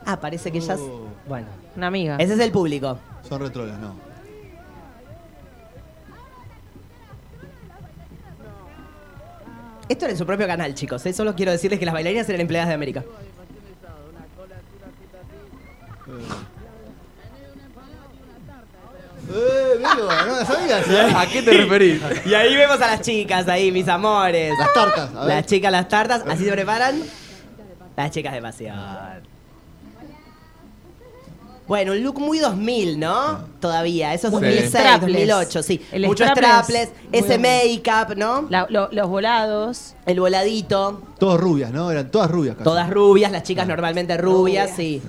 Ah, 0.06 0.20
parece 0.20 0.52
que 0.52 0.58
ella 0.58 0.74
es... 0.74 0.80
Oh. 0.82 1.08
Bueno. 1.28 1.48
Una 1.78 1.88
amiga. 1.88 2.18
Ese 2.18 2.34
es 2.34 2.40
el 2.40 2.52
público. 2.52 3.00
Son 3.28 3.40
retrolas, 3.40 3.80
no. 3.80 3.96
Esto 9.88 10.06
era 10.06 10.12
en 10.12 10.18
su 10.18 10.26
propio 10.26 10.48
canal, 10.48 10.74
chicos. 10.74 11.06
¿eh? 11.06 11.14
Solo 11.14 11.36
quiero 11.36 11.52
decirles 11.52 11.80
que 11.80 11.86
las 11.86 11.94
bailarinas 11.94 12.28
eran 12.28 12.42
empleadas 12.42 12.70
de 12.70 12.74
América. 12.74 13.04
¡Eh, 19.34 19.78
Velo! 19.78 20.10
¿No 20.28 20.46
sabías? 20.46 20.88
eh? 20.88 21.14
¿A 21.16 21.26
qué 21.28 21.42
te 21.42 21.52
referís? 21.52 22.02
Y 22.26 22.34
ahí 22.34 22.56
vemos 22.56 22.80
a 22.82 22.88
las 22.88 23.02
chicas, 23.02 23.48
ahí, 23.48 23.72
mis 23.72 23.88
amores. 23.88 24.54
Las 24.58 24.74
tartas, 24.74 25.10
a 25.16 25.26
ver. 25.26 25.36
Las 25.36 25.46
chicas, 25.46 25.72
las 25.72 25.88
tartas. 25.88 26.24
¿Así 26.28 26.46
se 26.46 26.52
preparan? 26.52 27.02
Las 27.98 28.12
chicas 28.12 28.34
de 28.34 28.42
pasión. 28.42 28.76
Bueno, 31.66 31.94
un 31.94 32.04
look 32.04 32.20
muy 32.20 32.40
2000, 32.40 33.00
¿no? 33.00 33.46
Todavía. 33.62 34.14
Eso 34.14 34.28
es 34.28 34.34
Sí. 34.34 34.40
2006, 34.40 34.70
Strapless. 34.70 35.02
2008, 35.02 35.64
sí. 35.64 35.82
El 35.94 36.06
Muchos 36.08 36.28
strapless, 36.28 36.90
strapless, 36.90 36.90
muy 36.90 37.20
ese 37.20 37.38
2000. 37.38 37.82
make-up, 37.82 38.18
¿no? 38.18 38.46
La- 38.50 38.68
lo- 38.70 38.90
los 38.92 39.08
volados. 39.08 39.94
El 40.06 40.20
voladito. 40.20 41.02
Todas 41.20 41.40
rubias, 41.40 41.72
¿no? 41.72 41.90
Eran 41.90 42.12
todas 42.12 42.30
rubias 42.30 42.56
casi. 42.56 42.66
Todas 42.66 42.90
rubias, 42.90 43.32
las 43.32 43.44
chicas 43.44 43.66
normalmente 43.66 44.18
rubias, 44.18 44.72
Rubias. 44.72 44.76
sí. 44.76 45.02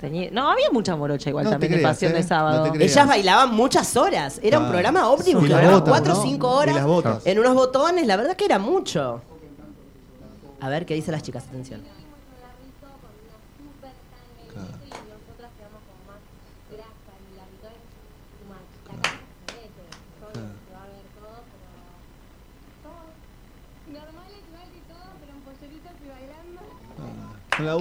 Tenía- 0.00 0.30
no, 0.30 0.50
había 0.50 0.70
mucha 0.70 0.94
morocha 0.94 1.28
igual 1.30 1.44
No 1.44 1.50
te 1.50 1.54
también 1.54 1.72
de 1.72 1.78
creas, 1.78 1.96
Pasión 1.96 2.12
¿eh? 2.12 2.14
de 2.14 2.20
No 2.22 2.28
Sábado. 2.28 2.62
te 2.64 2.70
creas. 2.70 2.92
Ellas 2.92 3.08
bailaban 3.08 3.54
muchas 3.54 3.96
horas. 3.96 4.38
Era 4.42 4.58
un 4.60 4.66
Ah. 4.66 4.68
programa 4.68 5.08
óptimo, 5.10 5.40
Y 5.40 5.42
que 5.44 5.48
las 5.48 5.58
duraba 5.60 5.78
botas, 5.80 5.90
cuatro 5.92 6.12
o 6.12 6.16
¿no? 6.16 6.22
cinco 6.22 6.46
Y 6.46 6.56
horas. 6.58 6.74
las 6.76 6.86
botas. 6.86 7.26
En 7.26 7.38
unos 7.40 7.54
botones, 7.54 8.06
la 8.06 8.16
verdad 8.16 8.36
que 8.36 8.44
era 8.44 8.58
mucho. 8.60 9.20
A 10.60 10.68
ver 10.68 10.86
qué 10.86 10.94
dicen 10.94 11.12
las 11.12 11.22
chicas, 11.22 11.44
atención. 11.48 11.82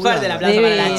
Fuerte 0.02 0.26
el 0.26 0.32
aplauso 0.32 0.62
para 0.62 0.76
divina, 0.76 0.96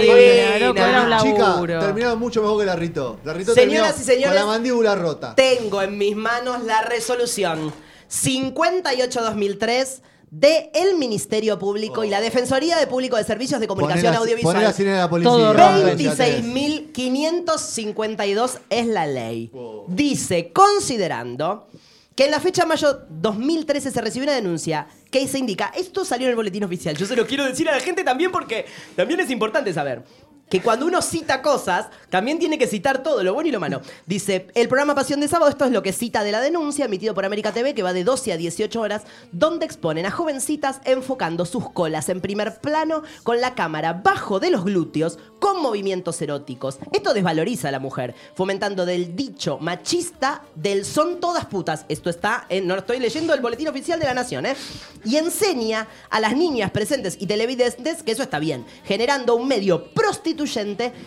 divina. 0.00 0.58
loco, 0.58 0.78
era 0.80 1.02
un 1.02 1.18
Chica, 1.22 1.56
terminaron 1.80 2.18
mucho 2.18 2.42
mejor 2.42 2.60
que 2.60 2.66
la 2.66 2.76
Rito. 2.76 3.18
La 3.24 3.32
Rito 3.32 3.54
Señoras 3.54 3.98
y 4.00 4.04
señores, 4.04 4.26
con 4.28 4.34
la 4.36 4.46
mandíbula 4.46 4.94
rota. 4.94 5.34
Tengo 5.34 5.80
en 5.82 5.96
mis 5.98 6.14
manos 6.16 6.62
la 6.64 6.82
resolución 6.82 7.72
58-2003 8.10 10.00
de 10.30 10.70
el 10.74 10.96
Ministerio 10.98 11.58
Público 11.60 12.02
y 12.02 12.08
la 12.10 12.20
Defensoría 12.20 12.76
de 12.76 12.88
Público 12.88 13.16
de 13.16 13.22
Servicios 13.24 13.60
de 13.60 13.68
Comunicación 13.68 14.06
Poné 14.06 14.14
la- 14.14 14.18
Audiovisual. 14.20 14.54
poné 14.54 14.64
la 14.94 15.00
la 15.02 15.08
policía. 15.10 15.30
Todo 15.30 15.46
a 15.48 15.52
ver 15.52 15.60
rompe. 15.86 15.96
si 15.98 16.04
la 16.04 16.16
tenés. 16.16 16.44
26.552 16.44 18.58
es 18.70 18.86
la 18.86 19.06
ley. 19.06 19.50
Dice, 19.86 20.50
considerando 20.52 21.68
que 22.14 22.24
en 22.26 22.30
la 22.30 22.40
fecha 22.40 22.64
mayo 22.64 23.00
2013 23.08 23.90
se 23.90 24.00
recibió 24.00 24.24
una 24.24 24.34
denuncia 24.34 24.86
que 25.10 25.26
se 25.26 25.38
indica, 25.38 25.72
esto 25.76 26.04
salió 26.04 26.26
en 26.26 26.30
el 26.30 26.36
boletín 26.36 26.64
oficial, 26.64 26.96
yo 26.96 27.06
se 27.06 27.16
lo 27.16 27.26
quiero 27.26 27.44
decir 27.44 27.68
a 27.68 27.72
la 27.72 27.80
gente 27.80 28.04
también 28.04 28.30
porque 28.30 28.66
también 28.96 29.20
es 29.20 29.30
importante 29.30 29.72
saber. 29.72 30.02
Que 30.48 30.60
cuando 30.60 30.86
uno 30.86 31.02
cita 31.02 31.42
cosas, 31.42 31.86
también 32.10 32.38
tiene 32.38 32.58
que 32.58 32.66
citar 32.66 33.02
todo, 33.02 33.22
lo 33.22 33.34
bueno 33.34 33.48
y 33.48 33.52
lo 33.52 33.60
malo. 33.60 33.80
Dice, 34.06 34.46
el 34.54 34.68
programa 34.68 34.94
Pasión 34.94 35.20
de 35.20 35.28
Sábado, 35.28 35.50
esto 35.50 35.64
es 35.64 35.72
lo 35.72 35.82
que 35.82 35.92
cita 35.92 36.22
de 36.22 36.32
la 36.32 36.40
denuncia, 36.40 36.84
emitido 36.84 37.14
por 37.14 37.24
América 37.24 37.52
TV, 37.52 37.74
que 37.74 37.82
va 37.82 37.92
de 37.92 38.04
12 38.04 38.32
a 38.32 38.36
18 38.36 38.80
horas, 38.80 39.02
donde 39.32 39.64
exponen 39.66 40.06
a 40.06 40.10
jovencitas 40.10 40.80
enfocando 40.84 41.44
sus 41.46 41.70
colas 41.70 42.08
en 42.08 42.20
primer 42.20 42.60
plano, 42.60 43.02
con 43.22 43.40
la 43.40 43.54
cámara 43.54 43.94
bajo 43.94 44.38
de 44.38 44.50
los 44.50 44.64
glúteos, 44.64 45.18
con 45.40 45.60
movimientos 45.60 46.20
eróticos. 46.22 46.78
Esto 46.92 47.14
desvaloriza 47.14 47.68
a 47.68 47.72
la 47.72 47.80
mujer, 47.80 48.14
fomentando 48.34 48.86
del 48.86 49.16
dicho 49.16 49.58
machista 49.58 50.42
del 50.54 50.84
son 50.84 51.20
todas 51.20 51.46
putas. 51.46 51.84
Esto 51.88 52.10
está, 52.10 52.46
en, 52.48 52.66
no 52.66 52.76
estoy 52.76 52.98
leyendo 52.98 53.34
el 53.34 53.40
boletín 53.40 53.68
oficial 53.68 53.98
de 53.98 54.06
la 54.06 54.14
Nación, 54.14 54.46
¿eh? 54.46 54.56
Y 55.04 55.16
enseña 55.16 55.86
a 56.10 56.20
las 56.20 56.36
niñas 56.36 56.70
presentes 56.70 57.16
y 57.18 57.26
televidentes 57.26 58.02
que 58.02 58.12
eso 58.12 58.22
está 58.22 58.38
bien, 58.38 58.64
generando 58.84 59.34
un 59.34 59.48
medio 59.48 59.92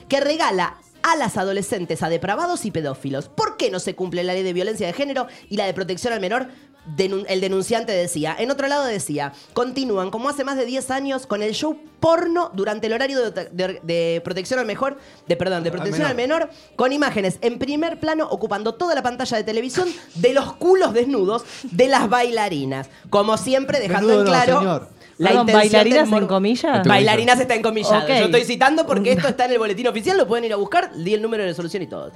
que 0.07 0.19
regala 0.19 0.77
a 1.03 1.15
las 1.15 1.37
adolescentes 1.37 2.03
a 2.03 2.09
depravados 2.09 2.65
y 2.65 2.71
pedófilos. 2.71 3.29
¿Por 3.29 3.55
qué 3.57 3.69
no 3.71 3.79
se 3.79 3.95
cumple 3.95 4.23
la 4.23 4.33
ley 4.33 4.43
de 4.43 4.53
violencia 4.53 4.87
de 4.87 4.93
género 4.93 5.27
y 5.49 5.57
la 5.57 5.65
de 5.65 5.73
protección 5.73 6.13
al 6.13 6.19
menor? 6.21 6.47
denun- 6.95 7.25
el 7.27 7.41
denunciante 7.41 7.91
decía. 7.91 8.33
En 8.39 8.49
otro 8.49 8.67
lado 8.69 8.85
decía, 8.85 9.33
continúan 9.51 10.09
como 10.09 10.29
hace 10.29 10.45
más 10.45 10.55
de 10.55 10.65
10 10.65 10.89
años 10.89 11.27
con 11.27 11.43
el 11.43 11.53
show 11.53 11.77
porno 11.99 12.49
durante 12.53 12.87
el 12.87 12.93
horario 12.93 13.29
de, 13.29 13.49
de- 13.51 13.81
de 13.83 14.21
protección 14.23 14.57
al 14.61 14.65
mejor, 14.65 14.97
de 15.27 15.35
perdón, 15.35 15.63
de 15.65 15.71
protección 15.71 16.07
al 16.07 16.15
menor, 16.15 16.49
con 16.77 16.93
imágenes 16.93 17.39
en 17.41 17.59
primer 17.59 17.99
plano 17.99 18.25
ocupando 18.29 18.75
toda 18.75 18.95
la 18.95 19.03
pantalla 19.03 19.35
de 19.35 19.43
televisión 19.43 19.89
de 20.15 20.33
los 20.33 20.53
culos 20.53 20.93
desnudos 20.93 21.43
de 21.63 21.89
las 21.89 22.07
bailarinas. 22.09 22.89
Como 23.09 23.35
siempre, 23.37 23.79
dejando 23.81 24.21
en 24.21 24.25
claro. 24.25 24.87
La 25.17 25.29
Perdón, 25.29 25.47
¿bailarinas 25.47 26.11
en 26.11 26.27
comillas? 26.27 26.87
Bailarinas 26.87 27.39
está 27.39 27.55
en 27.55 27.61
comillas. 27.61 28.07
Yo 28.07 28.25
estoy 28.25 28.43
citando 28.45 28.85
porque 28.85 29.13
esto 29.13 29.27
está 29.27 29.45
en 29.45 29.51
el 29.53 29.59
boletín 29.59 29.87
oficial, 29.87 30.17
lo 30.17 30.27
pueden 30.27 30.45
ir 30.45 30.53
a 30.53 30.57
buscar, 30.57 30.93
di 30.95 31.13
el 31.13 31.21
número 31.21 31.43
de 31.43 31.49
resolución 31.49 31.81
y 31.83 31.87
todo. 31.87 32.11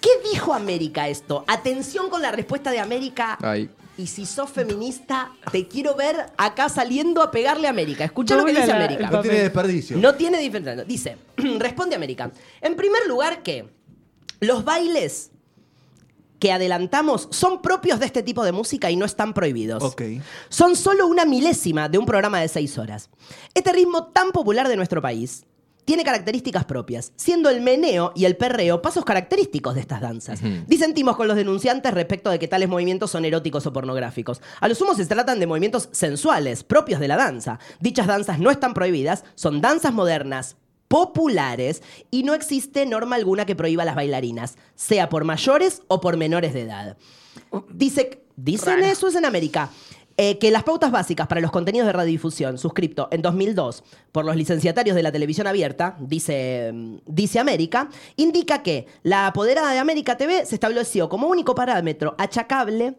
¿Qué 0.00 0.08
dijo 0.32 0.54
América 0.54 1.08
esto? 1.08 1.44
Atención 1.46 2.08
con 2.08 2.22
la 2.22 2.32
respuesta 2.32 2.70
de 2.70 2.78
América. 2.80 3.38
Ay. 3.42 3.68
Y 3.98 4.08
si 4.08 4.26
sos 4.26 4.50
feminista, 4.50 5.32
te 5.50 5.66
quiero 5.68 5.94
ver 5.94 6.16
acá 6.36 6.68
saliendo 6.68 7.22
a 7.22 7.30
pegarle 7.30 7.66
a 7.66 7.70
América. 7.70 8.04
Escucha 8.04 8.36
lo 8.36 8.44
que 8.44 8.52
dice 8.52 8.66
la- 8.66 8.76
América. 8.76 9.10
No 9.10 9.22
tiene 9.22 9.38
desperdicio. 9.40 9.96
No 9.96 10.14
tiene 10.14 10.38
diferencia. 10.38 10.84
Dice, 10.84 11.16
responde 11.58 11.96
América. 11.96 12.30
En 12.60 12.76
primer 12.76 13.06
lugar 13.06 13.42
que 13.42 13.68
los 14.40 14.64
bailes 14.64 15.30
que 16.38 16.52
adelantamos 16.52 17.28
son 17.30 17.62
propios 17.62 18.00
de 18.00 18.06
este 18.06 18.22
tipo 18.22 18.44
de 18.44 18.52
música 18.52 18.90
y 18.90 18.96
no 18.96 19.04
están 19.04 19.34
prohibidos. 19.34 19.96
Son 20.48 20.76
solo 20.76 21.06
una 21.06 21.24
milésima 21.24 21.88
de 21.88 21.98
un 21.98 22.06
programa 22.06 22.40
de 22.40 22.48
seis 22.48 22.78
horas. 22.78 23.10
Este 23.54 23.72
ritmo 23.72 24.06
tan 24.08 24.32
popular 24.32 24.68
de 24.68 24.76
nuestro 24.76 25.00
país 25.00 25.44
tiene 25.86 26.02
características 26.02 26.64
propias, 26.64 27.12
siendo 27.14 27.48
el 27.48 27.60
meneo 27.60 28.12
y 28.16 28.24
el 28.24 28.36
perreo 28.36 28.82
pasos 28.82 29.04
característicos 29.04 29.76
de 29.76 29.80
estas 29.80 30.00
danzas. 30.00 30.40
Disentimos 30.66 31.16
con 31.16 31.28
los 31.28 31.36
denunciantes 31.36 31.94
respecto 31.94 32.28
de 32.28 32.40
que 32.40 32.48
tales 32.48 32.68
movimientos 32.68 33.12
son 33.12 33.24
eróticos 33.24 33.66
o 33.66 33.72
pornográficos. 33.72 34.42
A 34.60 34.66
lo 34.66 34.74
sumo 34.74 34.94
se 34.94 35.06
tratan 35.06 35.38
de 35.38 35.46
movimientos 35.46 35.88
sensuales, 35.92 36.64
propios 36.64 36.98
de 36.98 37.08
la 37.08 37.16
danza. 37.16 37.60
Dichas 37.78 38.08
danzas 38.08 38.40
no 38.40 38.50
están 38.50 38.74
prohibidas, 38.74 39.24
son 39.36 39.60
danzas 39.60 39.94
modernas 39.94 40.56
populares 40.88 41.82
y 42.10 42.22
no 42.22 42.34
existe 42.34 42.86
norma 42.86 43.16
alguna 43.16 43.46
que 43.46 43.56
prohíba 43.56 43.82
a 43.82 43.86
las 43.86 43.96
bailarinas, 43.96 44.56
sea 44.74 45.08
por 45.08 45.24
mayores 45.24 45.82
o 45.88 46.00
por 46.00 46.16
menores 46.16 46.54
de 46.54 46.62
edad. 46.62 46.96
Dice, 47.70 48.22
dicen 48.36 48.82
eso 48.84 49.08
es 49.08 49.14
en 49.14 49.24
América. 49.24 49.70
eh, 50.18 50.38
que 50.38 50.50
las 50.50 50.64
pautas 50.64 50.90
básicas 50.90 51.26
para 51.26 51.42
los 51.42 51.50
contenidos 51.50 51.86
de 51.86 51.92
radiodifusión, 51.92 52.56
suscripto 52.56 53.08
en 53.10 53.20
2002 53.20 53.84
por 54.12 54.24
los 54.24 54.34
licenciatarios 54.34 54.96
de 54.96 55.02
la 55.02 55.12
televisión 55.12 55.46
abierta, 55.46 55.94
dice, 56.00 56.70
mm, 56.72 56.96
dice 57.06 57.38
América, 57.38 57.90
indica 58.16 58.62
que 58.62 58.86
la 59.02 59.26
apoderada 59.26 59.72
de 59.72 59.78
América 59.78 60.16
TV 60.16 60.46
se 60.46 60.54
estableció 60.54 61.10
como 61.10 61.26
único 61.26 61.54
parámetro 61.54 62.14
achacable 62.16 62.96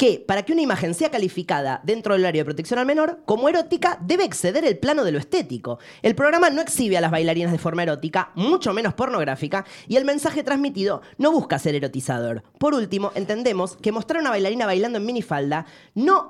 que 0.00 0.24
para 0.26 0.44
que 0.44 0.54
una 0.54 0.62
imagen 0.62 0.94
sea 0.94 1.10
calificada 1.10 1.82
dentro 1.84 2.14
del 2.14 2.22
horario 2.22 2.40
de 2.40 2.46
protección 2.46 2.78
al 2.78 2.86
menor 2.86 3.20
como 3.26 3.50
erótica 3.50 3.98
debe 4.00 4.24
exceder 4.24 4.64
el 4.64 4.78
plano 4.78 5.04
de 5.04 5.12
lo 5.12 5.18
estético. 5.18 5.78
El 6.00 6.14
programa 6.14 6.48
no 6.48 6.62
exhibe 6.62 6.96
a 6.96 7.02
las 7.02 7.10
bailarinas 7.10 7.52
de 7.52 7.58
forma 7.58 7.82
erótica, 7.82 8.30
mucho 8.34 8.72
menos 8.72 8.94
pornográfica, 8.94 9.66
y 9.88 9.96
el 9.96 10.06
mensaje 10.06 10.42
transmitido 10.42 11.02
no 11.18 11.32
busca 11.32 11.58
ser 11.58 11.74
erotizador. 11.74 12.44
Por 12.56 12.72
último, 12.72 13.12
entendemos 13.14 13.76
que 13.76 13.92
mostrar 13.92 14.20
a 14.20 14.20
una 14.22 14.30
bailarina 14.30 14.64
bailando 14.64 14.96
en 14.96 15.04
minifalda 15.04 15.66
no 15.94 16.28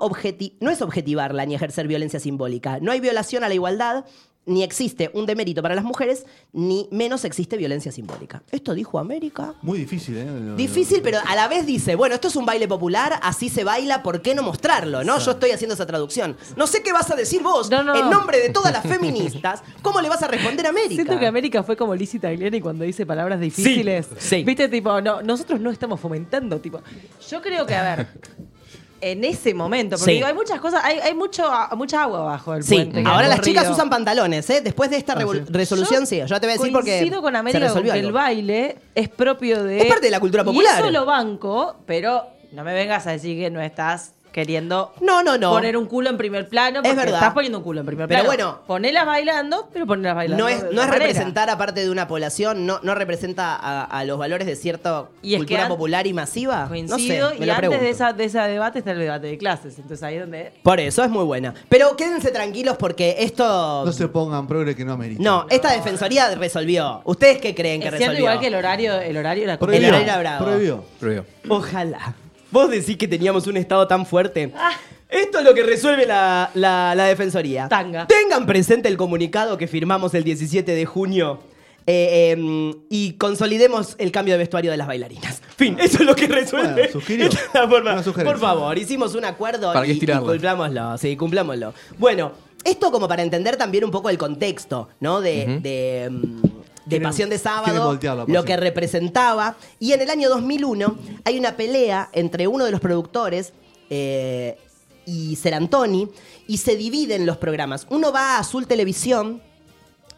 es 0.69 0.81
objetivarla 0.81 1.45
ni 1.45 1.55
ejercer 1.55 1.87
violencia 1.87 2.19
simbólica. 2.19 2.79
No 2.81 2.91
hay 2.91 2.99
violación 2.99 3.45
a 3.45 3.47
la 3.47 3.53
igualdad, 3.53 4.03
ni 4.45 4.63
existe 4.63 5.11
un 5.13 5.25
demérito 5.27 5.61
para 5.61 5.75
las 5.75 5.83
mujeres, 5.83 6.25
ni 6.51 6.87
menos 6.91 7.25
existe 7.25 7.57
violencia 7.57 7.91
simbólica. 7.91 8.41
Esto 8.51 8.73
dijo 8.73 8.97
América. 8.97 9.53
Muy 9.61 9.77
difícil, 9.79 10.17
¿eh? 10.17 10.27
Difícil, 10.57 11.01
pero 11.03 11.19
a 11.25 11.35
la 11.35 11.47
vez 11.47 11.65
dice, 11.67 11.95
bueno, 11.95 12.15
esto 12.15 12.27
es 12.27 12.35
un 12.35 12.45
baile 12.45 12.67
popular, 12.67 13.19
así 13.21 13.49
se 13.49 13.63
baila, 13.63 14.01
¿por 14.01 14.21
qué 14.23 14.33
no 14.33 14.41
mostrarlo? 14.41 15.03
¿No? 15.03 15.19
Yo 15.19 15.31
estoy 15.31 15.51
haciendo 15.51 15.75
esa 15.75 15.85
traducción. 15.85 16.35
No 16.55 16.65
sé 16.65 16.81
qué 16.81 16.91
vas 16.91 17.11
a 17.11 17.15
decir 17.15 17.43
vos, 17.43 17.69
No, 17.69 17.83
no, 17.83 17.95
en 17.95 18.05
no. 18.05 18.11
nombre 18.11 18.39
de 18.39 18.49
todas 18.49 18.73
las 18.73 18.83
feministas, 18.83 19.61
¿cómo 19.83 20.01
le 20.01 20.09
vas 20.09 20.23
a 20.23 20.27
responder 20.27 20.65
a 20.65 20.69
América? 20.69 20.95
Siento 20.95 21.19
que 21.19 21.27
América 21.27 21.61
fue 21.63 21.77
como 21.77 21.93
Lizzie 21.95 22.19
Tagliani 22.19 22.61
cuando 22.61 22.83
dice 22.83 23.05
palabras 23.05 23.39
difíciles. 23.39 24.07
sí. 24.17 24.43
Viste, 24.43 24.67
tipo, 24.69 24.99
no, 25.01 25.21
nosotros 25.21 25.59
no 25.59 25.69
estamos 25.69 25.99
fomentando, 25.99 26.59
tipo. 26.59 26.81
Yo 27.29 27.41
creo 27.41 27.65
que, 27.65 27.75
a 27.75 27.95
ver, 27.95 28.07
en 29.01 29.23
ese 29.23 29.53
momento, 29.53 29.97
porque 29.97 30.11
Sí. 30.11 30.15
digo, 30.17 30.27
hay 30.27 30.33
muchas 30.33 30.59
cosas, 30.61 30.81
hay, 30.83 30.99
hay 30.99 31.13
mucho, 31.15 31.49
mucha 31.75 32.03
agua 32.03 32.19
bajo 32.21 32.53
el 32.53 32.63
Sí, 32.63 32.75
puente. 32.75 33.03
que 33.03 33.09
ahora 33.09 33.27
las 33.27 33.41
chicas 33.41 33.67
usan 33.69 33.89
pantalones, 33.89 34.49
¿eh? 34.49 34.61
Después 34.61 34.89
de 34.91 34.97
esta 34.97 35.15
revol- 35.15 35.45
resolución, 35.47 36.05
sí. 36.05 36.21
Yo 36.25 36.39
te 36.39 36.45
voy 36.47 36.53
a 36.55 36.57
decir 36.57 36.71
porque 36.71 36.97
Coincido 36.99 37.21
con 37.21 37.33
se 37.33 37.37
América 37.39 37.59
resolvió 37.65 37.91
con 37.91 37.93
que 37.93 37.99
el 37.99 38.05
algo. 38.07 38.17
baile 38.17 38.77
es 38.95 39.09
propio 39.09 39.63
de... 39.63 39.79
Es 39.81 39.85
parte 39.85 40.05
de 40.05 40.11
la 40.11 40.19
cultura 40.19 40.43
Y 40.43 40.45
popular. 40.45 40.79
eso 40.79 40.91
lo 40.91 41.05
banco, 41.05 41.77
pero 41.85 42.27
no 42.51 42.63
me 42.63 42.73
vengas 42.73 43.07
a 43.07 43.11
decir 43.11 43.37
que 43.39 43.49
no 43.49 43.59
estás 43.61 44.13
queriendo 44.31 44.93
No, 45.01 45.23
no, 45.23 45.37
no. 45.37 45.49
poner 45.51 45.75
un 45.77 45.85
culo 45.85 46.09
en 46.09 46.17
primer 46.17 46.47
plano 46.47 46.81
porque 46.81 46.95
verdad. 46.95 47.15
estás 47.15 47.33
poniendo 47.33 47.57
un 47.59 47.63
culo 47.63 47.81
en 47.81 47.85
primer 47.85 48.07
Pero 48.07 48.23
plano. 48.23 48.27
bueno. 48.27 48.59
Ponelas 48.67 49.05
bailando, 49.05 49.67
pero 49.73 49.85
ponelas 49.85 50.15
bailando 50.15 50.43
No 50.43 50.49
es, 50.49 50.63
no 50.63 50.69
es 50.69 50.75
manera. 50.75 50.91
representar 50.97 51.49
a 51.49 51.57
parte 51.57 51.81
de 51.81 51.89
una 51.89 52.07
población, 52.07 52.65
no, 52.65 52.79
no 52.83 52.95
representa 52.95 53.55
a, 53.55 53.83
a 53.83 54.05
los 54.05 54.17
valores 54.17 54.47
de 54.47 54.55
cierta 54.55 55.05
Y 55.21 55.33
es 55.33 55.39
cultura 55.39 55.67
popular 55.67 56.07
y 56.07 56.13
masiva. 56.13 56.67
Coincido, 56.67 56.97
no 56.97 57.33
sé, 57.33 57.39
me 57.39 57.45
y 57.45 57.47
lo 57.47 57.53
antes 57.53 57.57
pregunto. 57.69 57.83
de, 57.83 57.89
esa, 57.89 58.13
de 58.13 58.23
ese 58.25 58.39
debate 58.39 58.79
está 58.79 58.91
el 58.91 58.99
debate 58.99 59.27
de 59.27 59.37
clases. 59.37 59.77
Entonces 59.77 60.01
ahí 60.03 60.15
es 60.15 60.21
donde. 60.21 60.53
Por 60.63 60.79
eso 60.79 61.03
es 61.03 61.09
muy 61.09 61.23
buena. 61.25 61.53
Pero 61.69 61.95
quédense 61.97 62.31
tranquilos 62.31 62.77
porque 62.77 63.17
esto. 63.19 63.83
No 63.85 63.91
se 63.91 64.07
pongan 64.07 64.47
progre 64.47 64.75
que 64.75 64.85
no 64.85 64.93
amerita. 64.93 65.21
No, 65.21 65.45
esta 65.49 65.71
defensoría 65.73 66.33
resolvió. 66.35 67.01
¿Ustedes 67.05 67.39
qué 67.39 67.53
creen 67.53 67.81
que 67.81 67.87
Es 67.87 67.93
resolvió? 67.93 68.19
igual 68.19 68.39
que 68.39 68.47
el 68.47 68.55
horario, 68.55 68.99
el 68.99 69.17
horario 69.17 69.43
era 69.43 69.57
Prohibió. 69.59 69.79
El 69.89 69.93
horario 69.93 70.05
era 70.11 70.19
bravo. 70.19 70.45
Prohibió. 70.45 70.83
Prohibió. 70.99 71.25
Ojalá. 71.49 72.15
Vos 72.51 72.69
decís 72.69 72.97
que 72.97 73.07
teníamos 73.07 73.47
un 73.47 73.57
estado 73.57 73.87
tan 73.87 74.05
fuerte. 74.05 74.51
Ah. 74.55 74.71
Esto 75.09 75.39
es 75.39 75.45
lo 75.45 75.53
que 75.53 75.63
resuelve 75.63 76.05
la, 76.05 76.49
la- 76.53 76.93
la 76.95 77.05
defensoría. 77.05 77.67
Tanga. 77.67 78.07
Tengan 78.07 78.45
presente 78.45 78.87
el 78.87 78.95
comunicado 78.97 79.57
que 79.57 79.67
firmamos 79.67 80.13
el 80.13 80.23
17 80.23 80.73
de 80.73 80.85
junio. 80.85 81.39
eh, 81.87 82.31
em, 82.31 82.73
y 82.89 83.13
consolidemos 83.13 83.95
el 83.97 84.11
cambio 84.11 84.35
de 84.35 84.37
vestuario 84.37 84.69
de 84.71 84.77
las 84.77 84.85
bailarinas. 84.87 85.41
Fin, 85.57 85.77
eso 85.79 85.97
es 86.01 86.05
lo 86.05 86.15
que 86.15 86.27
resuelve. 86.27 86.73
Bueno, 86.73 86.91
sugirió. 86.91 87.25
Esta 87.25 87.39
es 87.39 87.49
la 87.55 87.67
forma. 87.67 87.93
Una 87.93 88.03
sugerencia. 88.03 88.31
Por 88.31 88.39
favor, 88.39 88.77
hicimos 88.77 89.15
un 89.15 89.25
acuerdo 89.25 89.73
¿Para 89.73 89.87
y, 89.87 89.91
y 89.91 89.99
cumplámoslo. 90.05 90.97
Sí, 90.99 91.17
cumplámoslo. 91.17 91.73
Bueno, 91.97 92.31
esto 92.63 92.91
como 92.91 93.07
para 93.07 93.23
entender 93.23 93.57
también 93.57 93.83
un 93.83 93.89
poco 93.91 94.09
el 94.11 94.17
contexto, 94.19 94.89
¿no? 94.99 95.21
De, 95.21 95.59
de, 95.61 96.11
de 96.91 97.01
Pasión 97.01 97.29
de 97.29 97.37
Sábado, 97.37 97.97
lo 98.27 98.45
que 98.45 98.57
representaba. 98.57 99.55
Y 99.79 99.93
en 99.93 100.01
el 100.01 100.09
año 100.09 100.29
2001 100.29 100.97
hay 101.23 101.39
una 101.39 101.55
pelea 101.55 102.09
entre 102.13 102.47
uno 102.47 102.65
de 102.65 102.71
los 102.71 102.79
productores 102.79 103.53
eh, 103.89 104.57
y 105.05 105.35
Serantoni 105.35 106.09
y 106.47 106.57
se 106.57 106.75
dividen 106.75 107.25
los 107.25 107.37
programas. 107.37 107.87
Uno 107.89 108.11
va 108.11 108.35
a 108.35 108.39
Azul 108.39 108.67
Televisión 108.67 109.41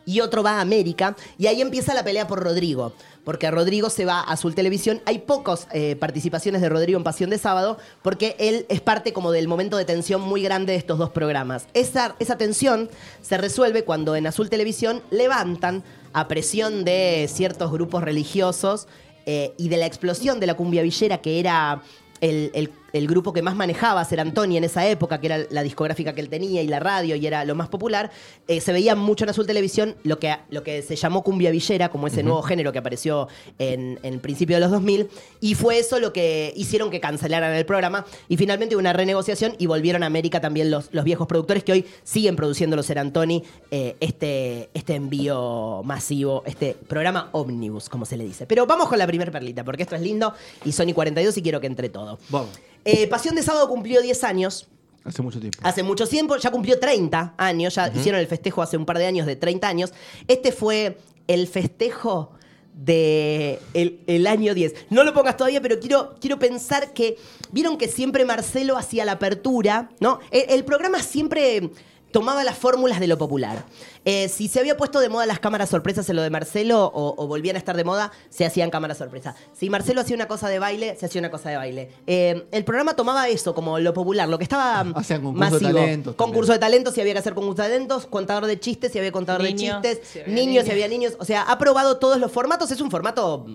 y 0.06 0.20
otro 0.20 0.44
va 0.44 0.58
a 0.58 0.62
América 0.62 1.16
y 1.38 1.48
ahí 1.48 1.62
empieza 1.62 1.94
la 1.94 2.04
pelea 2.04 2.28
por 2.28 2.44
Rodrigo. 2.44 2.94
Porque 3.24 3.50
Rodrigo 3.50 3.90
se 3.90 4.04
va 4.04 4.20
a 4.20 4.34
Azul 4.34 4.54
Televisión. 4.54 5.02
Hay 5.06 5.20
pocas 5.20 5.70
participaciones 5.98 6.62
de 6.62 6.68
Rodrigo 6.68 6.98
en 6.98 7.06
Pasión 7.06 7.30
de 7.30 7.38
Sábado 7.38 7.78
porque 8.02 8.36
él 8.38 8.66
es 8.68 8.82
parte 8.82 9.14
como 9.14 9.32
del 9.32 9.48
momento 9.48 9.78
de 9.78 9.86
tensión 9.86 10.20
muy 10.20 10.44
grande 10.44 10.74
de 10.74 10.78
estos 10.78 10.98
dos 10.98 11.12
programas. 11.12 11.68
Esa, 11.74 12.18
esa 12.20 12.38
tensión 12.38 12.90
se 13.22 13.38
resuelve 13.38 13.86
cuando 13.86 14.18
en 14.18 14.28
Azul 14.28 14.50
Televisión 14.50 15.02
levantan 15.10 15.84
a 16.14 16.28
presión 16.28 16.84
de 16.86 17.28
ciertos 17.32 17.72
grupos 17.72 18.04
religiosos 18.04 18.88
eh, 19.26 19.54
y 19.58 19.70
de 19.70 19.78
la 19.78 19.86
explosión 19.86 20.40
de 20.40 20.48
la 20.48 20.56
cumbia 20.56 20.82
villera 20.84 21.20
que 21.22 21.40
era 21.40 21.82
el, 22.22 22.52
el- 22.54 22.72
el 22.94 23.08
grupo 23.08 23.34
que 23.34 23.42
más 23.42 23.56
manejaba 23.56 24.06
Ser 24.06 24.20
Antoni 24.20 24.56
en 24.56 24.64
esa 24.64 24.88
época, 24.88 25.20
que 25.20 25.28
era 25.28 25.40
la 25.50 25.64
discográfica 25.64 26.14
que 26.14 26.22
él 26.22 26.30
tenía 26.30 26.62
y 26.62 26.68
la 26.68 26.80
radio 26.80 27.16
y 27.16 27.26
era 27.26 27.44
lo 27.44 27.56
más 27.56 27.68
popular, 27.68 28.12
eh, 28.48 28.62
se 28.62 28.72
veía 28.72 28.96
mucho 28.96 29.26
en 29.26 29.32
Azul 29.32 29.48
Televisión 29.48 29.96
lo 30.04 30.20
que, 30.20 30.36
lo 30.50 30.64
que 30.64 30.84
se 30.84 30.96
llamó 30.96 31.24
cumbia 31.24 31.50
villera, 31.50 31.90
como 31.90 32.08
ese 32.08 32.22
nuevo 32.22 32.44
género 32.44 32.72
que 32.72 32.78
apareció 32.78 33.28
en, 33.58 34.00
en 34.04 34.14
el 34.14 34.20
principio 34.20 34.56
de 34.56 34.62
los 34.62 34.72
2000, 34.72 35.10
y 35.42 35.56
fue 35.56 35.80
eso 35.80 36.00
lo 36.00 36.14
que 36.14 36.54
hicieron 36.56 36.92
que 36.92 37.00
cancelaran 37.00 37.54
el 37.56 37.66
programa 37.66 38.06
y 38.30 38.38
finalmente 38.38 38.76
hubo 38.76 38.80
una 38.80 38.94
renegociación 38.94 39.56
y 39.58 39.66
volvieron 39.66 40.04
a 40.04 40.06
América 40.06 40.40
también 40.40 40.70
los, 40.70 40.90
los 40.92 41.04
viejos 41.04 41.28
productores 41.28 41.64
que 41.64 41.72
hoy 41.72 41.86
siguen 42.04 42.36
produciendo 42.36 42.76
los 42.76 42.86
Ser 42.86 43.00
Antoni 43.00 43.44
eh, 43.72 43.96
este, 44.00 44.70
este 44.74 44.94
envío 44.96 45.82
masivo, 45.84 46.44
este 46.46 46.76
programa 46.76 47.30
Omnibus, 47.32 47.90
como 47.90 48.06
se 48.06 48.18
le 48.18 48.24
dice. 48.24 48.46
Pero 48.46 48.68
vamos 48.68 48.88
con 48.88 49.00
la 49.00 49.08
primera 49.08 49.32
perlita, 49.32 49.64
porque 49.64 49.82
esto 49.84 49.96
es 49.96 50.02
lindo 50.02 50.34
y 50.64 50.72
Sony 50.72 50.94
42 50.94 51.36
y 51.38 51.42
quiero 51.42 51.60
que 51.60 51.68
entre 51.68 51.90
todo. 51.90 52.20
Vamos. 52.30 52.52
Eh, 52.86 53.08
Pasión 53.08 53.36
de 53.36 53.44
Sábado 53.44 53.68
cumplió 53.68 54.02
10 54.02 54.24
años. 54.24 54.68
Hace 55.04 55.22
mucho 55.22 55.40
tiempo. 55.40 55.60
Hace 55.64 55.84
mucho 55.84 56.08
tiempo, 56.08 56.38
ya 56.38 56.50
cumplió 56.50 56.80
30 56.80 57.34
años, 57.38 57.76
ya 57.76 57.92
hicieron 57.94 58.22
el 58.22 58.28
festejo 58.28 58.62
hace 58.62 58.78
un 58.78 58.86
par 58.86 58.98
de 58.98 59.06
años 59.06 59.26
de 59.28 59.36
30 59.36 59.68
años. 59.68 59.94
Este 60.28 60.52
fue 60.52 60.98
el 61.28 61.48
festejo 61.48 62.32
de 62.74 63.60
el, 63.74 64.00
el 64.08 64.28
año 64.28 64.54
10. 64.54 64.88
No 64.90 65.04
lo 65.04 65.14
pongas 65.14 65.36
todavía, 65.36 65.62
pero 65.62 65.80
quiero, 65.80 66.16
quiero 66.22 66.40
pensar 66.40 66.94
que, 66.94 67.18
vieron 67.52 67.78
que 67.78 67.88
siempre 67.88 68.24
Marcelo 68.26 68.78
hacía 68.78 69.04
la 69.06 69.14
apertura, 69.14 69.90
¿no? 70.00 70.20
El, 70.32 70.50
el 70.50 70.66
programa 70.66 71.00
siempre 71.00 71.70
tomaba 72.12 72.44
las 72.44 72.58
fórmulas 72.58 73.00
de 73.00 73.08
lo 73.08 73.18
popular. 73.18 73.66
Eh, 74.06 74.28
si 74.28 74.48
se 74.50 74.60
había 74.60 74.76
puesto 74.76 75.00
de 75.00 75.08
moda 75.10 75.26
las 75.26 75.40
cámaras 75.40 75.70
sorpresas 75.70 76.10
en 76.10 76.18
lo 76.18 76.22
de 76.22 76.30
Marcelo 76.30 76.86
o, 76.94 77.16
o 77.18 77.28
volvían 77.28 77.56
a 77.56 77.60
estar 77.60 77.78
de 77.78 77.84
moda, 77.86 78.12
se 78.30 78.46
hacían 78.46 78.70
cámaras 78.70 78.98
sorpresa. 78.98 79.34
Si 79.54 79.70
Marcelo 79.70 80.02
hacía 80.02 80.16
una 80.16 80.28
cosa 80.28 80.50
de 80.50 80.60
baile, 80.60 80.96
se 81.00 81.06
hacía 81.06 81.20
una 81.20 81.32
cosa 81.32 81.50
de 81.50 81.58
baile. 81.58 81.90
Eh, 82.06 82.46
el 82.52 82.66
programa 82.66 82.96
tomaba 82.96 83.30
eso 83.30 83.56
como 83.56 83.80
lo 83.80 83.94
popular, 83.94 84.28
lo 84.28 84.38
que 84.38 84.44
estaba 84.44 84.82
Hacían 84.96 85.22
concurso 85.22 85.56
de 85.58 85.64
masivo. 85.64 85.80
talentos 85.80 86.16
Concurso 86.16 86.52
de 86.52 86.60
talentos, 86.60 86.94
si 86.94 87.02
había 87.02 87.14
que 87.14 87.20
hacer 87.20 87.34
concurso 87.34 87.62
de 87.64 87.70
talentos, 87.70 88.06
contador 88.08 88.46
de 88.46 88.60
chistes, 88.60 88.92
si 88.92 88.98
había 89.00 89.12
contador 89.14 89.42
Niños, 89.44 89.82
de 89.82 89.90
chistes, 89.92 90.08
si 90.12 90.20
había 90.20 90.34
niños, 90.34 90.48
niños. 90.48 90.66
si 90.66 90.72
había 90.72 90.88
niños. 90.90 91.14
O 91.20 91.26
sea, 91.26 91.44
ha 91.44 91.58
probado 91.58 91.98
todos 91.98 92.20
los 92.20 92.32
formatos. 92.32 92.72
Es 92.72 92.82
un 92.82 92.92
formato, 92.92 93.46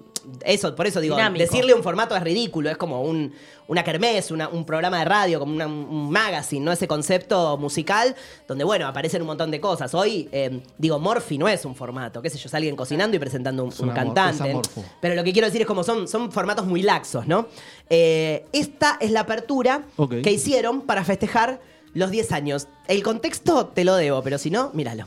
eso, 0.45 0.75
por 0.75 0.87
eso 0.87 1.01
digo, 1.01 1.17
Dinámico. 1.17 1.45
decirle 1.45 1.75
un 1.75 1.83
formato 1.83 2.17
es 2.17 2.23
ridículo. 2.23 2.71
Es 2.71 2.77
como 2.79 3.03
un, 3.03 3.35
una 3.67 3.85
kermés, 3.85 4.31
una- 4.31 4.49
un 4.49 4.65
programa 4.65 4.99
de 5.01 5.05
radio, 5.05 5.39
como 5.41 5.53
una- 5.55 5.67
un 5.67 6.11
magazine, 6.11 6.65
¿no? 6.65 6.73
Ese 6.73 6.89
concepto 6.89 7.57
musical 7.59 8.17
donde, 8.47 8.65
bueno, 8.65 8.87
aparecen 8.87 9.21
un 9.21 9.27
montón 9.29 9.51
de 9.51 9.61
cosas. 9.61 9.93
Hoy, 9.95 10.29
eh, 10.47 10.61
digo, 10.79 10.99
Morphy 10.99 11.39
no 11.39 11.49
es 11.49 11.65
un 11.65 11.75
formato, 11.75 12.21
qué 12.23 12.31
sé 12.31 12.39
yo, 12.39 12.47
es 12.47 12.55
alguien 12.55 12.77
cocinando 12.77 13.17
y 13.17 13.21
presentando 13.21 13.65
un, 13.65 13.71
Es 13.71 13.81
un 13.81 13.91
cantante. 13.91 14.57
Pero 15.01 15.15
lo 15.15 15.25
que 15.25 15.33
quiero 15.33 15.47
decir 15.47 15.63
es 15.63 15.67
como 15.67 15.83
son, 15.83 16.07
son 16.09 16.31
formatos 16.33 16.67
muy 16.67 16.83
laxos, 16.83 17.27
¿no? 17.27 17.47
Eh, 17.91 18.45
esta 18.53 18.97
es 19.01 19.11
la 19.11 19.21
apertura 19.21 19.83
que 20.23 20.31
hicieron 20.33 20.83
para 20.83 21.05
festejar 21.05 21.61
los 21.95 22.11
10 22.11 22.33
años. 22.33 22.69
El 22.87 23.03
contexto 23.03 23.67
te 23.67 23.85
lo 23.85 23.97
debo, 23.97 24.23
pero 24.23 24.39
si 24.39 24.51
no, 24.51 24.71
míralo. 24.75 25.05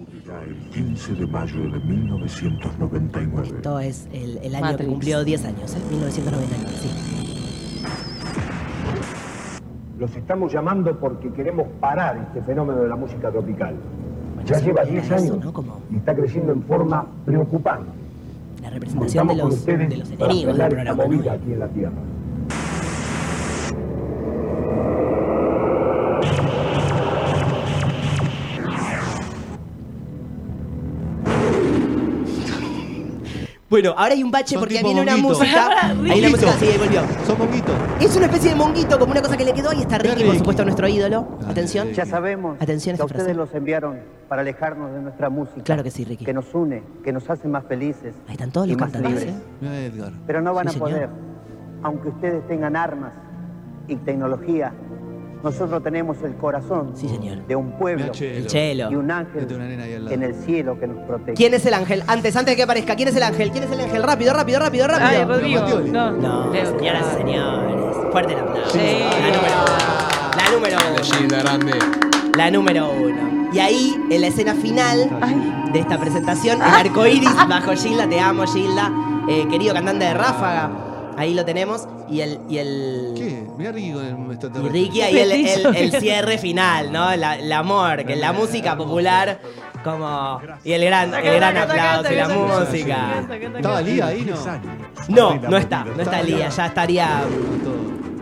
ocurrirá 0.00 0.42
el 0.44 0.70
15 0.70 1.12
de 1.14 1.26
mayo 1.26 1.58
de 1.70 1.78
1999. 1.80 3.48
Esto 3.56 3.80
es 3.80 4.06
el, 4.12 4.38
el 4.42 4.54
año 4.54 4.66
que 4.66 4.72
Matrix. 4.72 4.90
cumplió 4.90 5.24
10 5.24 5.44
años, 5.46 5.74
¿eh? 5.74 5.78
1999, 5.90 6.78
sí. 6.82 6.88
Los 9.98 10.14
estamos 10.14 10.52
llamando 10.52 10.98
porque 11.00 11.32
queremos 11.32 11.66
parar 11.80 12.18
este 12.28 12.42
fenómeno 12.42 12.82
de 12.82 12.88
la 12.88 12.96
música 12.96 13.30
tropical. 13.30 13.74
Ya 14.46 14.60
lleva 14.60 14.82
era 14.82 14.90
10 14.90 15.04
eso, 15.04 15.14
años 15.14 15.44
¿no? 15.44 15.52
Como 15.52 15.80
y 15.90 15.96
está 15.96 16.14
creciendo 16.14 16.52
en 16.52 16.62
forma 16.62 17.06
preocupante. 17.24 17.90
la 18.62 18.70
representación 18.70 19.28
de 19.28 19.34
los, 19.36 19.66
de 19.66 19.96
los 19.96 20.10
enemigos 20.10 20.56
del 20.56 20.68
programa. 20.68 21.04
aquí 21.32 21.52
en 21.52 21.58
la 21.58 21.68
Tierra. 21.68 21.92
Bueno, 33.68 33.90
ahora 33.96 34.12
hay 34.14 34.22
un 34.22 34.30
bache 34.30 34.54
Son 34.54 34.60
porque 34.60 34.76
tipo 34.76 34.86
viene 34.86 35.02
una 35.02 35.16
monguito. 35.16 35.40
música. 35.40 35.66
Hay 35.82 35.90
una 35.92 36.04
Monguito. 36.04 36.30
música, 36.30 36.52
sí, 36.52 36.66
ahí 36.66 36.78
volvió. 36.78 37.00
Son 37.26 37.36
poquitos. 37.36 37.74
Es 38.00 38.16
una 38.16 38.26
especie 38.26 38.50
de 38.50 38.56
monguito, 38.56 38.96
como 38.98 39.10
una 39.10 39.22
cosa 39.22 39.36
que 39.36 39.44
le 39.44 39.52
quedó. 39.52 39.70
Ahí 39.70 39.80
está 39.80 39.98
Ricky, 39.98 40.14
por 40.14 40.24
Ricky. 40.26 40.38
supuesto, 40.38 40.62
nuestro 40.64 40.86
ídolo. 40.88 41.26
Dale, 41.40 41.50
Atención. 41.52 41.86
Ricky. 41.88 41.96
Ya 41.96 42.06
sabemos 42.06 42.56
Atención 42.60 42.94
a 42.94 42.96
que 42.98 43.02
esta 43.02 43.02
a 43.02 43.06
ustedes 43.06 43.24
frase. 43.24 43.36
los 43.38 43.54
enviaron 43.54 43.98
para 44.28 44.42
alejarnos 44.42 44.92
de 44.92 45.00
nuestra 45.02 45.30
música. 45.30 45.62
Claro 45.64 45.82
que 45.82 45.90
sí, 45.90 46.04
Ricky. 46.04 46.24
Que 46.24 46.32
nos 46.32 46.54
une, 46.54 46.84
que 47.02 47.12
nos 47.12 47.28
hace 47.28 47.48
más 47.48 47.64
felices. 47.64 48.14
Ahí 48.28 48.34
están 48.34 48.52
todos 48.52 48.68
y 48.68 48.70
los 48.70 48.80
más 48.80 48.92
cantantes. 48.92 49.24
libres. 49.24 49.36
¿eh? 49.36 49.42
Mira 49.60 49.80
Edgar. 49.80 50.12
Pero 50.28 50.42
no 50.42 50.54
van 50.54 50.68
Sí, 50.68 50.76
a 50.76 50.78
poder. 50.78 50.94
señor. 50.94 51.10
Aunque 51.82 52.08
ustedes 52.10 52.46
tengan 52.46 52.76
armas 52.76 53.14
y 53.88 53.96
tecnología, 53.96 54.72
nosotros 55.42 55.82
tenemos 55.82 56.16
el 56.22 56.34
corazón 56.36 56.92
Sí, 56.94 57.08
señor. 57.08 57.46
de 57.46 57.54
un 57.56 57.72
pueblo. 57.78 58.06
El 58.18 58.46
Chelo. 58.46 58.90
y 58.90 58.94
un 58.96 59.10
ángel 59.10 59.42
Mete 59.42 59.54
una 59.54 59.64
nena 59.66 59.84
ahí 59.84 59.94
al 59.94 60.04
lado. 60.04 60.14
en 60.14 60.22
el 60.22 60.34
cielo 60.34 60.78
que 60.80 60.86
nos 60.86 60.98
protege. 61.06 61.34
¿Quién 61.34 61.54
es 61.54 61.64
el 61.66 61.74
ángel? 61.74 62.02
Antes, 62.06 62.34
antes 62.36 62.52
de 62.52 62.56
que 62.56 62.62
aparezca, 62.62 62.96
¿quién 62.96 63.08
es 63.08 63.16
el 63.16 63.22
ángel? 63.22 63.50
¿Quién 63.50 63.64
es 63.64 63.70
el 63.72 63.80
ángel? 63.80 64.02
Rápido, 64.02 64.32
rápido, 64.32 64.58
rápido, 64.60 64.86
rápido. 64.88 65.08
Ay, 65.08 65.24
Rodrigo. 65.24 65.60
No, 65.86 66.10
No, 66.12 66.52
señoras 66.52 67.04
y 67.14 67.16
señores. 67.18 67.96
Fuerte 68.12 68.32
el 68.32 68.38
aplauso. 68.40 68.70
Sí. 68.70 68.78
La 69.00 69.30
número 69.30 69.56
uno. 69.62 70.36
La 70.36 70.50
número 70.52 70.76
uno. 70.94 71.02
Gilda 71.02 71.38
grande. 71.42 71.72
La 72.36 72.50
número 72.50 72.90
uno. 72.90 73.50
Y 73.52 73.58
ahí, 73.58 73.94
en 74.10 74.20
la 74.20 74.26
escena 74.26 74.54
final 74.54 75.08
Ay. 75.22 75.70
de 75.72 75.78
esta 75.80 75.98
presentación, 75.98 76.56
el 76.60 76.62
arco 76.68 77.06
iris 77.06 77.30
bajo 77.48 77.72
Gilda. 77.74 78.08
Te 78.08 78.18
amo, 78.20 78.44
Gilda. 78.46 78.90
Eh, 79.28 79.46
querido 79.48 79.74
cantante 79.74 80.04
de 80.04 80.14
Ráfaga. 80.14 80.70
Ahí 81.16 81.34
lo 81.34 81.44
tenemos. 81.44 81.86
Y 82.08 82.20
el. 82.20 82.38
Y 82.48 82.58
el 82.58 83.12
¿Qué? 83.16 83.46
Mira 83.56 83.72
Ricky 83.72 83.92
con 83.92 84.04
el 84.04 84.16
Y. 84.66 84.68
Ricky 84.68 85.00
ahí 85.02 85.18
el, 85.18 85.32
el- 85.32 85.76
el 85.76 85.92
cierre 86.00 86.38
final, 86.38 86.92
¿no? 86.92 87.14
La- 87.16 87.36
el 87.38 87.52
amor, 87.52 88.04
que 88.04 88.12
en 88.14 88.20
la 88.20 88.32
música 88.32 88.76
popular, 88.76 89.38
como. 89.82 90.40
Y 90.64 90.72
el 90.72 90.84
gran, 90.84 91.14
el 91.14 91.34
gran 91.36 91.56
aplauso 91.56 92.12
y 92.12 92.16
la 92.16 92.28
música. 92.28 93.26
¿Estaba 93.56 93.80
Lía 93.82 94.06
ahí, 94.08 94.24
no? 94.24 94.36
No, 95.08 95.34
no 95.36 95.56
está, 95.56 95.84
no 95.84 96.02
está 96.02 96.22
Lía, 96.22 96.48
ya 96.48 96.66
estaría 96.66 97.22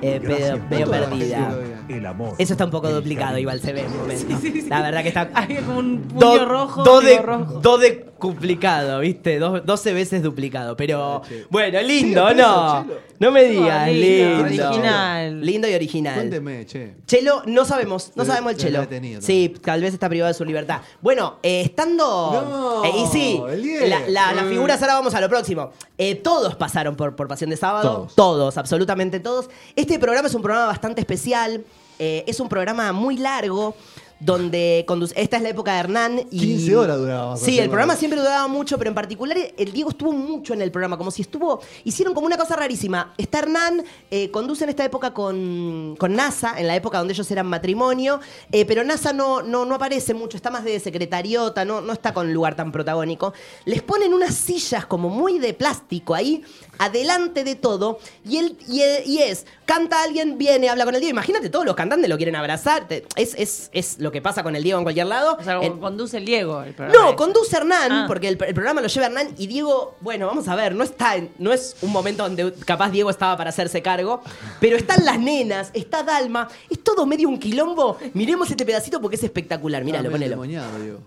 eh, 0.03 0.21
gente 0.23 0.87
perdida. 0.87 1.51
El 1.89 2.07
amor. 2.07 2.35
Eso 2.39 2.55
está 2.55 2.65
un 2.65 2.71
poco 2.71 2.91
duplicado, 2.91 3.39
igual 3.39 3.61
se 3.61 3.73
ve 3.73 3.81
en 3.83 3.87
un 3.93 3.99
momento. 3.99 4.37
La 4.69 4.83
verdad 4.83 5.03
que 5.03 5.09
está. 5.09 5.31
Hay 5.35 5.57
como 5.57 5.79
un 5.79 6.01
puño 6.03 6.21
do- 6.39 6.45
rojo. 6.47 6.83
do 6.83 7.01
de, 7.01 7.19
rojo. 7.19 7.61
do 7.61 7.79
de 7.79 8.07
duplicado, 8.21 9.01
¿viste? 9.01 9.39
Dos- 9.39 9.65
12 9.67 9.93
veces 9.93 10.23
duplicado. 10.23 10.77
Pero 10.77 11.21
che. 11.29 11.45
bueno, 11.51 11.81
lindo, 11.83 12.23
¿no? 12.35 12.85
Chelo. 12.85 13.15
No 13.19 13.31
me 13.31 13.45
digas, 13.45 13.89
lindo, 13.93 14.47
lindo. 14.47 14.69
original. 14.69 15.41
Lindo 15.45 15.69
y 15.69 15.75
original. 15.75 16.15
Cuénteme, 16.15 16.67
che. 16.67 16.95
Chelo, 17.07 17.43
no 17.47 17.65
sabemos, 17.65 18.13
no 18.15 18.25
sabemos 18.25 18.53
el 18.53 18.59
Chelo. 18.59 18.87
Sí, 19.21 19.55
tal 19.63 19.81
vez 19.83 19.93
está 19.95 20.09
privado 20.09 20.29
de 20.33 20.35
su 20.35 20.45
libertad. 20.45 20.81
Bueno, 21.03 21.37
eh, 21.43 21.61
estando. 21.63 22.03
No, 22.05 22.85
eh, 22.85 22.93
y 22.97 23.07
sí, 23.09 23.41
la, 23.87 24.01
la- 24.09 24.33
las 24.33 24.47
figuras, 24.47 24.81
ahora 24.83 24.95
vamos 24.95 25.15
a 25.15 25.21
lo 25.21 25.29
próximo. 25.29 25.71
Eh, 25.99 26.15
todos 26.17 26.57
pasaron 26.57 26.97
por, 26.97 27.15
por 27.15 27.29
Pasión 27.29 27.51
de 27.51 27.57
Sábado. 27.57 28.09
Todos. 28.17 28.57
absolutamente 28.59 29.21
todos. 29.21 29.49
Este 29.77 29.99
programa 29.99 30.29
es 30.29 30.35
un 30.35 30.43
programa 30.43 30.67
bastante 30.67 31.01
especial. 31.03 31.63
Eh, 31.99 32.25
es 32.27 32.41
un 32.41 32.49
programa 32.49 32.93
muy 32.93 33.17
largo. 33.17 33.75
Donde 34.21 34.85
conduce. 34.87 35.15
Esta 35.21 35.37
es 35.37 35.43
la 35.43 35.51
época 35.51 35.73
de 35.73 35.81
Hernán. 35.81 36.27
Y, 36.31 36.39
15 36.39 36.77
horas 36.77 36.99
duraba, 36.99 37.37
Sí, 37.37 37.59
el 37.59 37.69
programa 37.69 37.97
siempre 37.97 38.21
duraba 38.21 38.47
mucho, 38.49 38.79
pero 38.79 38.89
en 38.89 38.95
particular 38.95 39.37
el 39.57 39.73
Diego 39.73 39.91
estuvo 39.91 40.13
mucho 40.13 40.55
en 40.55 40.63
el 40.63 40.71
programa, 40.71 40.97
como 40.97 41.11
si 41.11 41.23
estuvo. 41.23 41.61
Hicieron 41.85 42.15
como 42.15 42.27
una 42.27 42.37
cosa 42.37 42.57
rarísima. 42.57 43.13
Está 43.19 43.41
Hernán, 43.41 43.85
eh, 44.11 44.31
conduce 44.31 44.65
en 44.65 44.71
esta 44.71 44.85
época 44.85 45.13
con, 45.13 45.97
con 45.99 46.15
NASA, 46.15 46.59
en 46.59 46.67
la 46.67 46.77
época 46.77 46.99
donde 46.99 47.13
ellos 47.13 47.31
eran 47.31 47.47
matrimonio, 47.47 48.21
eh, 48.53 48.65
pero 48.65 48.85
NASA 48.85 49.13
no, 49.13 49.43
no, 49.43 49.65
no 49.65 49.75
aparece 49.75 50.15
mucho, 50.15 50.37
está 50.37 50.51
más 50.51 50.65
de 50.65 50.79
secretariota, 50.81 51.65
no, 51.65 51.81
no 51.81 51.93
está 51.93 52.15
con 52.15 52.27
un 52.29 52.35
lugar 52.35 52.55
tan 52.55 52.73
protagónico. 52.73 53.35
Les 53.65 53.83
ponen 53.83 54.15
unas 54.15 54.35
sillas 54.35 54.87
como 54.87 55.09
muy 55.09 55.39
de 55.39 55.55
plástico 55.55 56.15
ahí, 56.15 56.43
adelante 56.79 57.45
de 57.45 57.55
todo, 57.55 57.99
y, 58.25 58.39
él, 58.39 58.57
y, 58.69 58.83
y 59.07 59.19
es, 59.19 59.47
canta 59.67 60.03
alguien, 60.03 60.39
viene, 60.39 60.69
habla 60.69 60.85
con 60.85 60.95
el 60.95 61.01
Diego. 61.01 61.15
Imagínate, 61.15 61.51
todos 61.51 61.65
los 61.65 61.75
cantantes 61.75 62.09
lo 62.09 62.17
quieren 62.17 62.37
abrazar. 62.37 62.87
Es, 63.17 63.35
es, 63.37 63.71
es 63.73 63.99
lo 64.05 64.13
que 64.13 64.23
pasa 64.23 64.45
con 64.45 64.55
el 64.55 64.63
Diego 64.63 64.79
en 64.79 64.85
cualquier 64.85 65.07
lado. 65.07 65.37
O 65.41 65.43
sea, 65.43 65.59
conduce 65.81 66.19
el 66.19 66.25
Diego 66.25 66.63
el 66.63 66.75
programa. 66.75 67.01
no, 67.03 67.09
ese. 67.09 67.17
conduce 67.17 67.57
Hernán, 67.57 67.91
Ah. 67.91 68.05
porque 68.07 68.29
el, 68.29 68.39
el 68.47 68.55
programa 68.55 68.81
lo 68.81 68.87
lleva 68.87 69.07
Hernán 69.07 69.29
y 69.37 69.49
Diego, 69.49 69.97
bueno, 70.01 70.27
vamos 70.29 70.47
a 70.47 70.55
ver, 70.55 70.75
no 70.77 70.85
está 70.85 71.17
en- 71.17 71.31
no 71.39 71.53
es 71.53 71.77
un 71.83 71.91
momento 71.91 72.23
donde 72.23 72.53
capaz 72.65 72.91
Diego 72.91 73.11
estaba 73.11 73.37
para 73.37 73.51
hacerse 73.51 73.83
cargo, 73.83 74.23
pero 74.61 74.77
están 74.77 75.05
las 75.05 75.19
nenas, 75.19 75.71
está 75.75 76.03
Dalma, 76.05 76.49
es 76.71 76.85
todo 76.85 77.05
medio 77.07 77.29
un 77.29 77.39
quilombo. 77.41 77.99
Miremos 78.13 78.49
este 78.51 78.65
pedacito 78.65 79.01
porque 79.01 79.17
es 79.17 79.25
espectacular, 79.25 79.83
míralo, 79.83 80.11
medio 80.11 80.37
ponelo. 80.37 80.79
digo. 80.83 80.99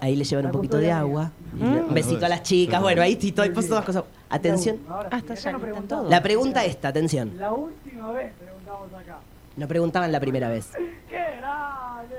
Ahí 0.00 0.16
le 0.16 0.24
llevan 0.24 0.46
un 0.46 0.52
poquito 0.52 0.78
de 0.78 0.90
agua. 0.90 1.30
Un 1.60 1.94
besito 1.94 2.26
a 2.26 2.28
las 2.28 2.42
chicas, 2.42 2.80
bueno, 2.80 3.02
ahí 3.02 3.16
sí, 3.20 3.30
todo- 3.32 3.52
pues 3.52 3.68
todas 3.68 3.84
cosas. 3.84 4.04
Atención. 4.30 4.78
Ah, 4.88 5.06
están 5.18 5.86
todos. 5.86 6.08
La 6.10 6.22
pregunta 6.22 6.64
esta, 6.64 6.88
atención. 6.88 7.32
La 7.38 7.52
última 7.52 8.10
vez 8.12 8.32
preguntamos 8.40 8.88
acá. 8.94 9.18
No 9.56 9.68
preguntaban 9.68 10.10
la 10.12 10.20
primera 10.20 10.48
vez. 10.48 10.70
¡Qué 11.08 11.16
grande! 11.38 12.16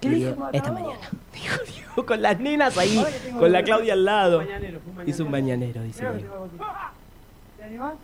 ¿Qué 0.00 0.08
dijo? 0.08 0.48
Esta 0.52 0.72
mañana. 0.72 0.98
Dijo 1.32 1.56
Diego 1.64 2.06
con 2.06 2.20
las 2.22 2.38
nenas 2.40 2.76
ahí, 2.76 3.04
con 3.38 3.52
la 3.52 3.62
Claudia 3.62 3.92
al 3.94 4.04
lado. 4.04 4.38
Mañanero, 4.40 4.80
fue 4.80 4.90
un 4.90 4.96
mañanero. 4.96 5.10
Hizo 5.10 5.24
un 5.24 5.30
mañanero, 5.30 5.82
dice 5.82 6.06
así. 6.06 6.24
¿Te 7.58 7.64
animás? 7.64 7.94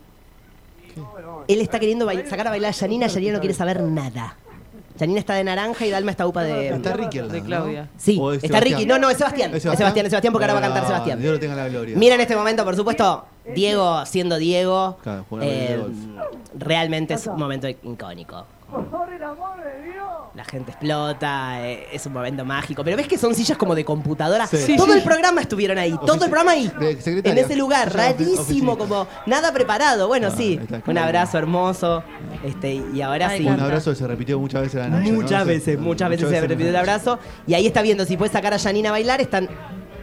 Él 1.49 1.61
está 1.61 1.79
queriendo 1.79 2.07
bail- 2.07 2.27
sacar 2.29 2.47
a 2.47 2.51
bailar 2.51 2.71
a 2.71 2.73
Yanina, 2.75 3.07
Yanina 3.07 3.35
no 3.35 3.41
quiere 3.41 3.55
saber 3.55 3.81
nada. 3.83 4.37
Yanina 4.99 5.21
está 5.21 5.35
de 5.35 5.45
naranja 5.45 5.87
y 5.87 5.91
Dalma 5.91 6.11
está 6.11 6.27
upa 6.27 6.43
de. 6.43 6.69
Está 6.71 6.93
Ricky 6.95 7.19
al 7.21 7.27
lado, 7.29 7.35
De 7.35 7.41
¿no? 7.41 7.47
Claudia. 7.47 7.89
Sí, 7.97 8.19
¿O 8.21 8.33
es 8.33 8.43
está 8.43 8.59
Ricky. 8.61 8.85
No, 8.85 8.99
no, 8.99 9.09
es 9.11 9.17
Sebastián. 9.19 9.55
Es 9.55 9.63
Sebastián, 9.63 10.07
es 10.07 10.11
Sebastián 10.11 10.33
porque 10.33 10.45
ahora 10.47 10.55
va 10.55 10.59
a 10.59 10.63
cantar 10.63 10.87
Sebastián. 10.87 11.21
Dios 11.21 11.35
lo 11.35 11.39
tenga 11.41 11.53
en 11.53 11.59
la 11.59 11.69
gloria. 11.69 11.97
Mira 11.97 12.15
en 12.17 12.21
este 12.21 12.35
momento, 12.35 12.65
por 12.65 12.75
supuesto, 12.75 13.25
Diego 13.55 14.05
siendo 14.07 14.39
Diego. 14.39 14.99
Claro, 15.03 15.25
eh, 15.41 15.81
realmente 16.57 17.15
es 17.15 17.27
un 17.29 17.39
momento 17.39 17.69
icónico. 17.69 18.45
Por 18.71 19.11
el 19.13 19.23
amor 19.23 19.63
de 19.63 19.83
Dios. 19.83 20.05
La 20.35 20.45
gente 20.45 20.73
explota, 20.73 21.67
eh, 21.67 21.87
es 21.91 22.05
un 22.05 22.13
momento 22.13 22.45
mágico. 22.45 22.85
Pero 22.85 22.99
ves 22.99 23.09
que 23.09 23.17
son 23.17 23.35
sillas 23.35 23.57
como 23.57 23.75
de 23.75 23.83
computadora. 23.85 24.47
Sí. 24.47 24.77
Todo 24.77 24.93
sí. 24.93 24.99
el 24.99 25.03
programa 25.03 25.41
estuvieron 25.41 25.79
ahí, 25.79 25.97
todo 26.05 26.15
el 26.25 26.31
programa 26.31 26.53
ahí. 26.53 26.71
En 26.81 27.39
ese 27.39 27.57
lugar, 27.57 27.93
rarísimo, 27.95 28.77
como 28.77 29.07
nada 29.27 29.53
preparado. 29.53 30.07
Bueno, 30.07 30.29
Ah, 30.29 30.35
sí, 30.37 30.61
un 30.87 30.99
abrazo 30.99 31.39
hermoso. 31.39 32.03
Este, 32.45 32.75
y 32.93 33.01
ahora 33.01 33.29
Ay, 33.29 33.39
sí. 33.41 33.47
Un 33.47 33.59
abrazo 33.59 33.91
que 33.91 33.97
se 33.97 34.07
repitió 34.07 34.39
muchas 34.39 34.63
veces 34.63 34.81
la 34.81 34.89
noche. 34.89 35.11
¿no? 35.13 35.17
Muchas 35.23 35.47
veces, 35.47 35.79
muchas 35.79 36.11
veces 36.11 36.29
se 36.29 36.41
repitió 36.41 36.69
el 36.69 36.77
abrazo. 36.77 37.19
Y 37.47 37.55
ahí 37.55 37.67
está 37.67 37.81
viendo 37.81 38.05
si 38.05 38.17
puede 38.19 38.31
sacar 38.31 38.53
a 38.53 38.59
Janina 38.59 38.91
a 38.91 38.93
bailar. 38.93 39.21
Están. 39.23 39.49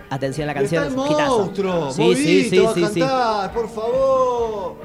Atención 0.09 0.49
a 0.49 0.53
la 0.53 0.59
canción. 0.59 0.83
Está 0.85 0.93
el 0.95 0.99
es 1.01 1.05
un 1.07 1.15
hitazo. 1.15 1.37
monstruo. 1.39 1.91
Sí, 1.91 2.01
Movito, 2.01 2.19
sí, 2.19 2.49
sí, 2.49 2.85
sí, 2.85 2.93
sí. 2.95 2.99
cantar, 2.99 3.53
por 3.53 3.69
favor. 3.69 4.75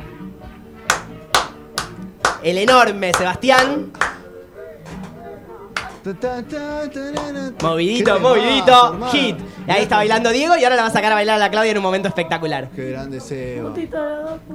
El 2.42 2.58
enorme 2.58 3.12
Sebastián. 3.14 3.92
Movidito, 7.62 8.18
movidito, 8.20 8.98
hit. 9.12 9.36
Y 9.66 9.70
ahí 9.70 9.82
está 9.82 9.96
bailando 9.96 10.30
Diego 10.30 10.56
y 10.56 10.64
ahora 10.64 10.76
la 10.76 10.82
va 10.82 10.88
a 10.88 10.92
sacar 10.92 11.12
a 11.12 11.14
bailar 11.14 11.36
a 11.36 11.38
la 11.38 11.50
Claudia 11.50 11.72
en 11.72 11.76
un 11.76 11.82
momento 11.82 12.08
espectacular. 12.08 12.70
Qué 12.74 12.90
grande 12.90 13.20
Seba. 13.20 13.74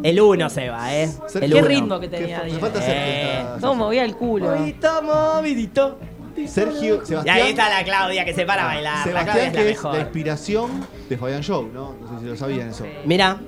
El 0.04 0.20
uno 0.22 0.50
se 0.50 0.70
va, 0.70 0.94
¿eh? 0.96 1.10
El 1.42 1.52
Qué 1.54 1.60
uno. 1.60 1.68
ritmo 1.68 2.00
que 2.00 2.08
tenía. 2.08 2.42
Diego. 2.42 2.60
falta 2.60 2.80
Sergio. 2.82 2.96
Eh. 2.98 3.46
¿Cómo 3.62 3.76
movía 3.76 4.04
el 4.04 4.16
culo? 4.16 4.48
Movidito, 4.56 5.02
movidito. 5.04 6.00
Sergio, 6.48 7.02
Y 7.02 7.06
Sebastián. 7.06 7.38
ahí 7.38 7.50
está 7.52 7.70
la 7.70 7.84
Claudia 7.86 8.26
que 8.26 8.34
se 8.34 8.46
para 8.46 8.64
a 8.64 8.66
bailar. 8.66 9.08
La 9.08 9.24
Claudia 9.24 9.24
Sebastián, 9.24 9.48
es 9.48 9.54
la 9.56 9.62
que 9.62 9.70
es 9.70 9.76
la 9.78 9.90
mejor. 9.90 10.00
inspiración 10.02 10.88
de 11.10 11.18
Fabián 11.18 11.42
Show, 11.44 11.70
¿no? 11.74 11.96
No 12.02 12.08
sé 12.16 12.20
si 12.20 12.26
lo 12.30 12.36
sabían 12.36 12.70
eso. 12.70 12.86
Mira, 13.06 13.40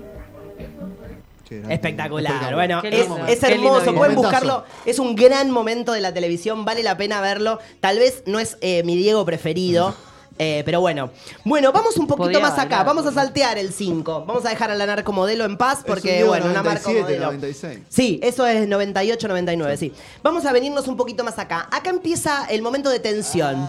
Espectacular. 1.70 2.54
Bueno, 2.54 2.82
Qué 2.82 2.90
es, 2.90 3.08
lindo. 3.10 3.26
es 3.28 3.40
Qué 3.40 3.48
lindo 3.50 3.64
hermoso, 3.68 3.82
video. 3.82 3.96
pueden 3.96 4.16
Momentazo. 4.16 4.46
buscarlo. 4.46 4.64
Es 4.86 5.00
un 5.00 5.16
gran 5.16 5.52
momento 5.52 5.92
de 5.94 6.02
la 6.02 6.14
televisión, 6.14 6.66
vale 6.66 6.84
la 6.84 6.98
pena 6.98 7.22
verlo. 7.22 7.60
Tal 7.80 8.00
vez 8.00 8.24
no 8.26 8.40
es 8.40 8.58
eh, 8.62 8.84
mi 8.84 8.96
Diego 8.96 9.26
preferido. 9.26 9.96
eh, 10.40 10.62
pero 10.66 10.82
bueno, 10.82 11.10
bueno, 11.46 11.72
vamos 11.72 11.98
un 11.98 12.06
poquito 12.06 12.26
Podía 12.26 12.40
más 12.40 12.54
acá, 12.54 12.62
bailar, 12.78 12.86
vamos 12.86 13.06
a 13.08 13.12
saltear 13.12 13.58
el 13.58 13.74
5. 13.74 14.26
Vamos 14.28 14.46
a 14.46 14.50
dejar 14.50 14.70
a 14.70 14.76
la 14.76 14.86
narcomodelo 14.86 15.46
en 15.46 15.58
paz 15.58 15.80
Es 15.80 15.86
porque, 15.86 16.10
un 16.10 16.14
Diego 16.16 16.30
bueno, 16.30 16.46
una 16.46 16.62
marca 16.62 16.84
97, 16.92 17.02
modelo. 17.04 17.26
96. 17.26 17.80
Sí, 17.90 18.20
eso 18.22 18.46
es 18.46 18.68
98, 18.68 19.28
99, 19.28 19.78
sí. 19.78 19.94
Vamos 20.22 20.46
a 20.46 20.52
venirnos 20.52 20.88
un 20.88 20.96
poquito 20.96 21.24
más 21.24 21.40
acá. 21.40 21.68
Acá 21.72 21.90
empieza 21.90 22.46
el 22.50 22.62
momento 22.62 22.90
de 22.92 23.00
tensión. 23.00 23.68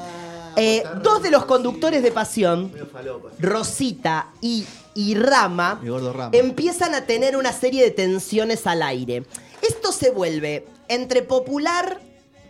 Eh, 0.57 0.83
dos 1.05 1.23
de 1.23 1.31
los 1.31 1.45
conductores 1.45 2.03
de 2.03 2.11
Pasión, 2.11 2.73
Rosita 3.39 4.29
y, 4.41 4.67
y 4.99 5.15
Rama, 5.15 5.81
empiezan 6.33 6.93
a 6.93 7.07
tener 7.07 7.37
una 7.37 7.53
serie 7.53 7.85
de 7.85 7.93
tensiones 7.93 8.67
al 8.67 8.83
aire. 8.83 9.25
Esto 9.63 9.93
se 9.93 10.11
vuelve 10.11 10.67
entre 10.89 11.23
popular, 11.23 12.01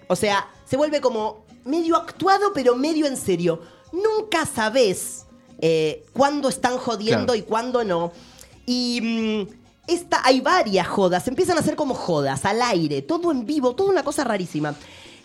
o 0.06 0.16
sea, 0.16 0.48
se 0.64 0.78
vuelve 0.78 1.02
como 1.02 1.44
medio 1.66 1.94
actuado, 1.94 2.54
pero 2.54 2.74
medio 2.74 3.04
en 3.04 3.18
serio. 3.18 3.60
Nunca 3.92 4.46
sabes 4.46 5.26
eh, 5.60 6.06
cuándo 6.14 6.48
están 6.48 6.78
jodiendo 6.78 7.34
Claro. 7.34 7.38
y 7.38 7.42
cuándo 7.42 7.84
no. 7.84 8.12
Y 8.64 9.00
mm, 9.02 9.54
esta, 9.86 10.22
hay 10.24 10.40
varias 10.40 10.88
jodas, 10.88 11.28
empiezan 11.28 11.58
a 11.58 11.62
ser 11.62 11.76
como 11.76 11.92
jodas, 11.92 12.46
al 12.46 12.62
aire, 12.62 13.02
todo 13.02 13.30
en 13.30 13.44
vivo, 13.44 13.74
toda 13.74 13.90
una 13.90 14.02
cosa 14.02 14.24
rarísima. 14.24 14.74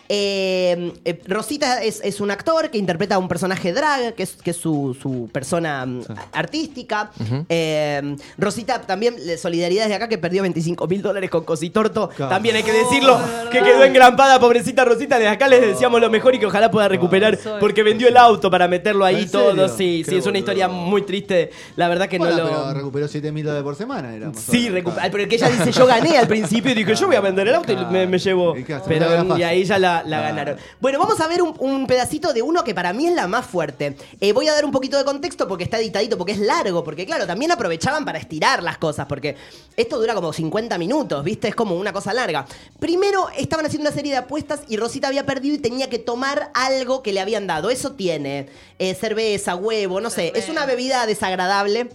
Eh, 0.08 0.92
eh, 1.04 1.20
Rosita 1.26 1.82
es, 1.82 2.00
es 2.04 2.20
un 2.20 2.30
actor 2.30 2.70
que 2.70 2.78
interpreta 2.78 3.14
a 3.14 3.18
un 3.18 3.28
personaje 3.28 3.72
drag, 3.72 4.14
que 4.14 4.22
es, 4.24 4.32
que 4.34 4.50
es 4.50 4.56
su, 4.56 4.96
su 5.00 5.28
persona 5.32 5.84
mm, 5.86 6.02
artística. 6.32 7.10
Eh, 7.48 8.16
Rosita 8.38 8.80
también, 8.82 9.16
solidaridad 9.38 9.84
desde 9.84 9.94
acá, 9.96 10.08
que 10.08 10.18
perdió 10.18 10.42
25 10.42 10.86
mil 10.86 11.02
dólares 11.02 11.30
con 11.30 11.44
Cositorto. 11.44 12.08
Claro. 12.10 12.30
También 12.30 12.56
hay 12.56 12.62
que 12.62 12.72
decirlo, 12.72 13.18
que 13.50 13.60
quedó 13.60 13.84
engrampada, 13.84 14.38
pobrecita 14.38 14.84
Rosita. 14.84 15.16
Desde 15.18 15.30
acá 15.30 15.48
les 15.48 15.60
deseamos 15.62 16.00
lo 16.00 16.10
mejor 16.10 16.34
y 16.34 16.38
que 16.38 16.46
ojalá 16.46 16.70
pueda 16.70 16.88
recuperar, 16.88 17.38
porque 17.60 17.82
vendió 17.82 18.08
el 18.08 18.16
auto 18.16 18.50
para 18.50 18.68
meterlo 18.68 19.04
ahí 19.04 19.22
¿En 19.22 19.30
todo. 19.30 19.68
Sí, 19.68 20.02
es 20.02 20.08
una 20.08 20.20
boludo. 20.20 20.38
historia 20.38 20.68
muy 20.68 21.02
triste. 21.02 21.50
La 21.76 21.88
verdad 21.88 22.08
que 22.08 22.18
Bueno, 22.18 22.36
no 22.36 22.44
pero 22.44 22.64
lo... 22.66 22.74
recuperó 22.74 23.08
7 23.08 23.32
mil 23.32 23.44
dólares 23.44 23.64
por 23.64 23.76
semana. 23.76 24.14
Era 24.14 24.28
más 24.30 24.48
o 24.48 24.52
Sí, 24.52 24.68
recu- 24.68 24.92
ah, 25.00 25.08
pero 25.10 25.28
que 25.28 25.36
ella 25.36 25.48
dice, 25.48 25.72
yo 25.72 25.86
gané 25.86 26.18
al 26.18 26.26
principio 26.28 26.72
y 26.72 26.74
dije, 26.74 26.94
yo 26.94 27.06
voy 27.06 27.16
a 27.16 27.20
vender 27.20 27.48
el 27.48 27.54
auto 27.54 27.72
y 27.72 27.76
me, 27.92 28.06
me 28.06 28.18
llevo. 28.18 28.54
Pero 28.86 29.36
y 29.38 29.42
ahí 29.42 29.64
ya 29.64 29.78
la, 29.78 29.93
la 30.02 30.18
Ah. 30.18 30.22
ganaron. 30.22 30.58
Bueno, 30.80 30.98
vamos 30.98 31.20
a 31.20 31.28
ver 31.28 31.42
un, 31.42 31.54
un 31.58 31.86
pedacito 31.86 32.32
de 32.32 32.42
uno 32.42 32.64
que 32.64 32.74
para 32.74 32.92
mí 32.92 33.06
es 33.06 33.14
la 33.14 33.26
más 33.28 33.46
fuerte. 33.46 33.96
Eh, 34.20 34.32
voy 34.32 34.48
a 34.48 34.52
dar 34.54 34.64
un 34.64 34.72
poquito 34.72 34.96
de 34.98 35.04
contexto 35.04 35.46
porque 35.46 35.64
está 35.64 35.78
editadito, 35.78 36.18
porque 36.18 36.32
es 36.32 36.38
largo, 36.38 36.82
porque 36.82 37.06
claro, 37.06 37.26
también 37.26 37.52
aprovechaban 37.52 38.04
para 38.04 38.18
estirar 38.18 38.62
las 38.62 38.78
cosas, 38.78 39.06
porque 39.06 39.36
esto 39.76 39.98
dura 39.98 40.14
como 40.14 40.32
50 40.32 40.76
minutos, 40.78 41.22
¿viste? 41.22 41.48
Es 41.48 41.54
como 41.54 41.76
una 41.76 41.92
cosa 41.92 42.12
larga. 42.12 42.46
Primero 42.80 43.28
estaban 43.36 43.66
haciendo 43.66 43.88
una 43.88 43.94
serie 43.96 44.12
de 44.12 44.18
apuestas 44.18 44.60
y 44.68 44.76
Rosita 44.76 45.08
había 45.08 45.24
perdido 45.26 45.54
y 45.54 45.58
tenía 45.58 45.88
que 45.88 45.98
tomar 45.98 46.50
algo 46.54 47.02
que 47.02 47.12
le 47.12 47.20
habían 47.20 47.46
dado. 47.46 47.70
Eso 47.70 47.92
tiene 47.92 48.48
eh, 48.78 48.94
cerveza, 48.94 49.54
huevo, 49.56 50.00
no 50.00 50.10
sé. 50.10 50.32
Es 50.34 50.48
una 50.48 50.66
bebida 50.66 51.06
desagradable. 51.06 51.88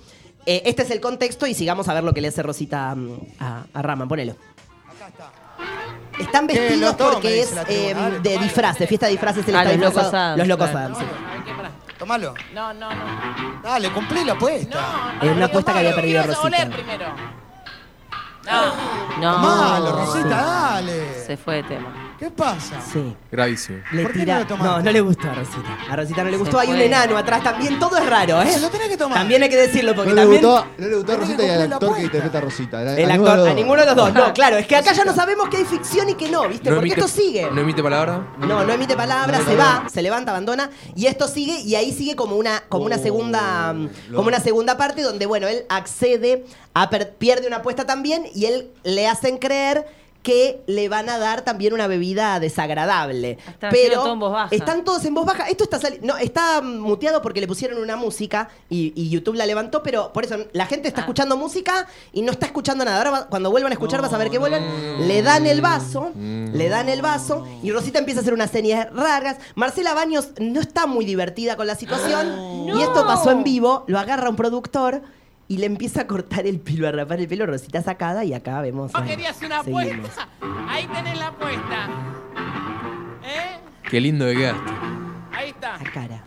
Eh, 0.46 0.62
este 0.66 0.84
es 0.84 0.92
el 0.92 1.02
contexto 1.02 1.46
y 1.48 1.54
sigamos 1.54 1.88
a 1.90 1.94
ver 1.94 2.04
lo 2.04 2.14
que 2.14 2.22
le 2.22 2.30
hace 2.30 2.42
Rosita 2.42 2.96
mm, 2.96 3.18
a, 3.40 3.66
a 3.74 3.82
Rama. 3.82 4.08
Ponelo. 4.08 4.36
Están 6.20 6.48
vestidos 6.48 6.98
tome, 6.98 7.12
porque 7.14 7.42
es 7.42 7.52
eh, 7.68 7.94
Dale, 7.96 8.20
de 8.20 8.20
tomalo, 8.30 8.44
disfraz, 8.44 8.78
de 8.80 8.88
fiesta 8.88 9.06
de 9.08 9.12
disfraces. 9.14 9.48
él 9.48 9.56
Ah, 9.56 9.64
está 9.64 9.78
los 9.78 9.86
disfrazado. 9.94 10.12
Locos 10.12 10.14
Adams, 10.14 10.38
Los 10.38 10.48
locos 10.48 10.70
claro. 10.70 10.86
Adams, 10.86 10.98
sí. 11.00 11.06
Tomalo. 11.98 12.34
No, 12.54 12.74
no, 12.74 12.90
no. 12.94 13.62
Dale, 13.64 13.92
cumplí 13.92 14.24
la 14.24 14.34
apuesta. 14.34 14.80
No, 15.18 15.22
Era 15.24 15.34
una 15.34 15.46
apuesta 15.46 15.74
que 15.74 15.80
había 15.80 15.96
perdido 15.96 16.24
Rosita. 16.24 16.48
oler 16.48 16.70
primero. 16.70 17.06
No. 18.46 19.20
No. 19.20 19.34
Tomalo, 19.34 19.92
Rosita, 19.92 20.24
Sí. 20.24 20.30
dale. 20.30 21.24
Se 21.26 21.38
fue 21.38 21.56
de 21.56 21.64
tema. 21.64 22.09
¿Qué 22.20 22.30
pasa? 22.30 22.82
Sí. 22.82 23.16
Gravísimo. 23.32 23.80
Le 23.94 24.04
¿Por 24.04 24.12
qué 24.12 24.20
tira. 24.20 24.34
no 24.34 24.40
lo 24.42 24.48
tomaste? 24.48 24.70
no, 24.70 24.82
no 24.84 24.92
le 24.92 25.00
gustó 25.02 25.30
a 25.30 25.34
Rosita. 25.36 25.78
A 25.90 25.96
Rosita 25.96 26.18
no 26.24 26.30
le 26.30 26.32
Se 26.32 26.38
gustó. 26.44 26.60
Hay 26.60 26.68
un 26.68 26.76
fue. 26.76 26.86
enano 26.86 27.18
atrás 27.18 27.42
también. 27.44 27.80
Todo 27.80 27.98
es 27.98 28.06
raro, 28.10 28.42
¿eh? 28.42 28.52
Se 28.52 28.60
lo 28.60 28.70
tenés 28.70 28.90
que 28.90 28.98
tomar. 28.98 29.20
También 29.20 29.42
hay 29.44 29.48
que 29.50 29.56
decirlo 29.56 29.96
porque 29.96 30.10
No 30.10 30.16
le, 30.16 30.22
también. 30.24 30.42
gustó, 30.42 30.68
no 30.80 30.88
le 30.90 30.96
gustó 30.98 31.12
a 31.12 31.16
Tenés 31.16 31.30
Rosita 31.30 31.44
y 31.46 31.50
al 31.50 31.58
la 31.58 31.64
actor 31.64 31.80
que 31.80 31.86
apuesta. 31.86 32.04
interpreta 32.04 32.38
a 32.38 32.42
Rosita. 32.42 32.82
El 32.82 32.88
a 32.90 33.14
ninguno 33.14 33.14
actor, 33.14 33.24
de 33.32 33.38
los 33.38 33.46
a 33.46 33.50
dos. 33.50 33.56
ninguno 33.56 33.80
de 33.82 33.86
los 33.86 33.96
dos. 33.96 34.14
No, 34.14 34.34
claro, 34.34 34.58
es 34.58 34.68
que 34.68 34.76
acá 34.76 34.92
ya 34.92 35.06
no 35.06 35.16
sabemos 35.16 35.48
que 35.48 35.58
hay 35.58 35.64
ficción 35.66 36.10
y 36.10 36.16
que 36.16 36.30
no, 36.30 36.42
¿viste? 36.50 36.70
Porque 36.70 36.88
emite, 36.88 37.00
esto 37.00 37.08
sigue. 37.08 37.50
¿No 37.52 37.62
emite 37.62 37.82
palabra? 37.82 38.28
No, 38.40 38.66
no 38.66 38.74
emite 38.74 38.98
palabras, 38.98 39.42
se 39.48 39.56
va, 39.56 39.86
se 39.90 40.02
levanta, 40.02 40.32
abandona 40.32 40.70
y 40.98 41.06
esto 41.06 41.28
sigue 41.30 41.62
y 41.62 41.76
ahí 41.76 41.94
sigue 41.94 42.18
como 42.18 42.36
una 42.36 42.64
como 42.68 42.84
una 42.84 42.98
Oh, 42.98 43.02
segunda 43.02 43.72
mm, 43.74 43.90
lo- 44.10 44.16
como 44.18 44.28
una 44.28 44.42
segunda 44.42 44.76
parte 44.78 45.02
donde 45.04 45.26
bueno, 45.26 45.48
él 45.48 45.64
accede 45.70 46.44
a 46.74 46.90
per- 46.90 47.14
pierde 47.16 47.48
una 47.48 47.58
apuesta 47.58 47.86
también 47.86 48.26
y 48.36 48.44
él 48.46 48.72
le 48.84 49.08
hacen 49.08 49.38
creer 49.38 49.86
que 50.30 50.62
le 50.68 50.90
van 50.90 51.10
a 51.10 51.18
dar 51.18 51.42
también 51.42 51.74
una 51.74 51.88
bebida 51.88 52.40
desagradable. 52.40 53.38
Están 53.48 53.72
pero 53.72 53.96
todo 54.04 54.14
en 54.14 54.20
voz 54.20 54.32
baja. 54.32 54.56
están 54.56 54.84
todos 54.84 55.04
en 55.06 55.14
voz 55.16 55.26
baja. 55.26 55.48
Esto 55.50 55.64
está 55.64 55.80
no, 56.04 56.18
está 56.18 56.62
mm, 56.62 56.80
muteado 56.80 57.22
porque 57.24 57.42
le 57.42 57.48
pusieron 57.48 57.80
una 57.82 57.96
música 57.96 58.50
y, 58.70 58.94
y 58.96 59.10
YouTube 59.10 59.36
la 59.36 59.46
levantó, 59.48 59.82
pero 59.82 60.14
por 60.14 60.26
eso 60.26 60.36
la 60.52 60.66
gente 60.68 60.88
está 60.88 61.02
Ah. 61.02 61.06
escuchando 61.06 61.36
música 61.38 61.88
y 62.14 62.22
no 62.22 62.32
está 62.32 62.46
escuchando 62.46 62.86
nada. 62.86 62.98
Ahora 62.98 63.10
va- 63.12 63.28
cuando 63.28 63.50
vuelvan 63.50 63.72
a 63.72 63.76
escuchar 63.76 64.02
vas 64.02 64.14
a 64.14 64.18
ver 64.18 64.30
que 64.30 64.38
vuelvan, 64.38 65.08
le 65.08 65.22
dan 65.24 65.48
el 65.48 65.62
vaso, 65.62 66.12
le 66.16 66.70
dan 66.70 66.90
el 66.90 67.02
vaso 67.02 67.48
y 67.64 67.72
Rosita 67.72 67.98
empieza 68.00 68.20
a 68.20 68.22
hacer 68.22 68.34
unas 68.34 68.52
señas 68.52 68.88
raras. 68.94 69.38
Marcela 69.56 69.94
Baños 69.96 70.30
no 70.40 70.60
está 70.62 70.86
muy 70.86 71.06
divertida 71.06 71.56
con 71.56 71.66
la 71.68 71.76
situación 71.76 72.68
y 72.68 72.82
esto 72.82 73.06
pasó 73.08 73.32
en 73.32 73.44
vivo, 73.44 73.84
lo 73.88 73.98
agarra 73.98 74.30
un 74.30 74.36
productor 74.36 75.02
y 75.50 75.58
le 75.58 75.66
empieza 75.66 76.02
a 76.02 76.08
cortar 76.08 76.46
el 76.48 76.60
pelo, 76.60 76.88
a 76.88 76.92
rapar 76.92 77.20
el 77.20 77.28
pelo, 77.28 77.46
Rosita 77.48 77.82
sacada 77.82 78.24
y 78.24 78.34
acá 78.34 78.62
vemos. 78.62 78.92
¿Vos 78.94 79.02
eh, 79.02 79.06
querías 79.06 79.42
una 79.42 79.60
apuesta? 79.60 80.30
Ahí 80.70 80.88
tenés 80.88 81.18
la 81.18 81.28
apuesta. 81.28 81.90
¿Eh? 83.24 83.58
Qué 83.90 84.00
lindo 84.00 84.26
que 84.28 84.36
quedaste. 84.36 84.72
Ahí 85.34 85.50
está. 85.50 85.78
La 85.84 85.92
cara. 85.92 86.24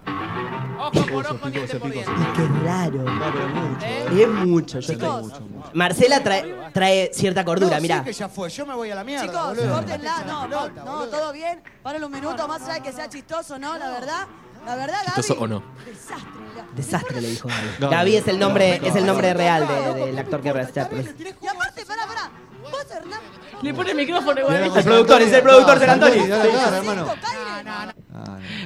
Ojo 0.81 1.07
por 1.07 1.27
ojo, 1.27 1.51
diente 1.51 1.61
picoso, 1.61 1.79
por 1.79 1.91
picoso. 1.93 2.13
diente. 2.13 2.33
Qué 2.37 2.67
raro. 2.67 3.03
No, 3.05 3.33
pero 3.33 3.49
mucho. 3.49 3.87
¿Eh? 3.87 4.23
Es 4.23 4.29
mucho, 4.29 4.81
yo 4.81 4.93
Mucho, 4.95 4.99
creo. 4.99 5.23
mucho, 5.23 5.41
mucho. 5.43 5.71
Marcela 5.75 6.23
trae, 6.25 6.55
trae 6.73 7.11
cierta 7.15 7.45
cordura, 7.45 7.77
no, 7.77 7.83
mirá. 7.83 7.99
Sí 8.01 8.05
que 8.07 8.13
ya 8.13 8.29
fue, 8.29 8.51
yo 8.51 8.67
me 8.67 8.75
voy 8.75 8.91
a 8.91 8.97
la 8.97 9.05
mierda. 9.05 9.25
Chicos, 9.27 9.47
boludo. 9.57 9.75
córtenla, 9.77 10.25
no, 10.27 10.49
no, 10.49 10.69
no, 10.69 11.05
todo 11.07 11.33
bien. 11.33 11.63
Paren 11.83 12.03
un 12.03 12.11
minuto, 12.11 12.49
más 12.49 12.63
allá 12.63 12.75
de 12.75 12.81
que 12.83 12.93
sea 12.93 13.09
chistoso, 13.09 13.57
¿no? 13.61 13.79
La 13.79 13.91
verdad, 13.91 14.27
la 14.65 14.77
verdad, 14.77 14.99
Gaby. 15.07 15.15
¿Chistoso 15.17 15.41
o 15.41 15.47
no? 15.47 15.63
Desastre. 15.85 16.33
Desastre 16.77 17.21
le 17.21 17.29
dijo 17.29 17.49
Gaby. 17.49 17.69
No, 17.81 17.91
Gaby 17.91 18.13
no, 18.13 18.19
es 18.19 18.29
el 18.29 18.39
no, 18.39 18.47
nombre, 18.47 18.79
no, 18.81 18.87
es 18.87 18.95
el 18.97 19.01
no, 19.03 19.07
nombre 19.13 19.29
no, 19.33 19.39
real 19.39 19.69
de- 19.69 19.75
del 20.07 20.15
no, 20.15 20.21
actor 20.21 20.41
que 20.41 20.53
bien, 20.53 20.67
le 20.67 21.13
tiré 21.15 21.35
Y 21.41 21.47
aparte, 21.47 21.85
pará, 21.85 22.07
pará. 22.07 22.31
Vos, 22.63 22.87
Hernán. 22.91 23.21
Le 23.63 23.75
pone 23.75 23.91
el 23.91 23.97
micrófono 23.97 24.41
igual. 24.41 24.57
El 24.57 24.85
productor, 24.85 25.23
es 25.23 25.33
el 25.33 25.43
productor 25.43 25.79
del 25.79 25.91
Antoni. 25.91 26.27
Dale, 26.27 26.51
cara, 26.51 26.77
hermano. 26.79 27.05
Cinco, 27.07 27.17
Caire. 27.23 27.95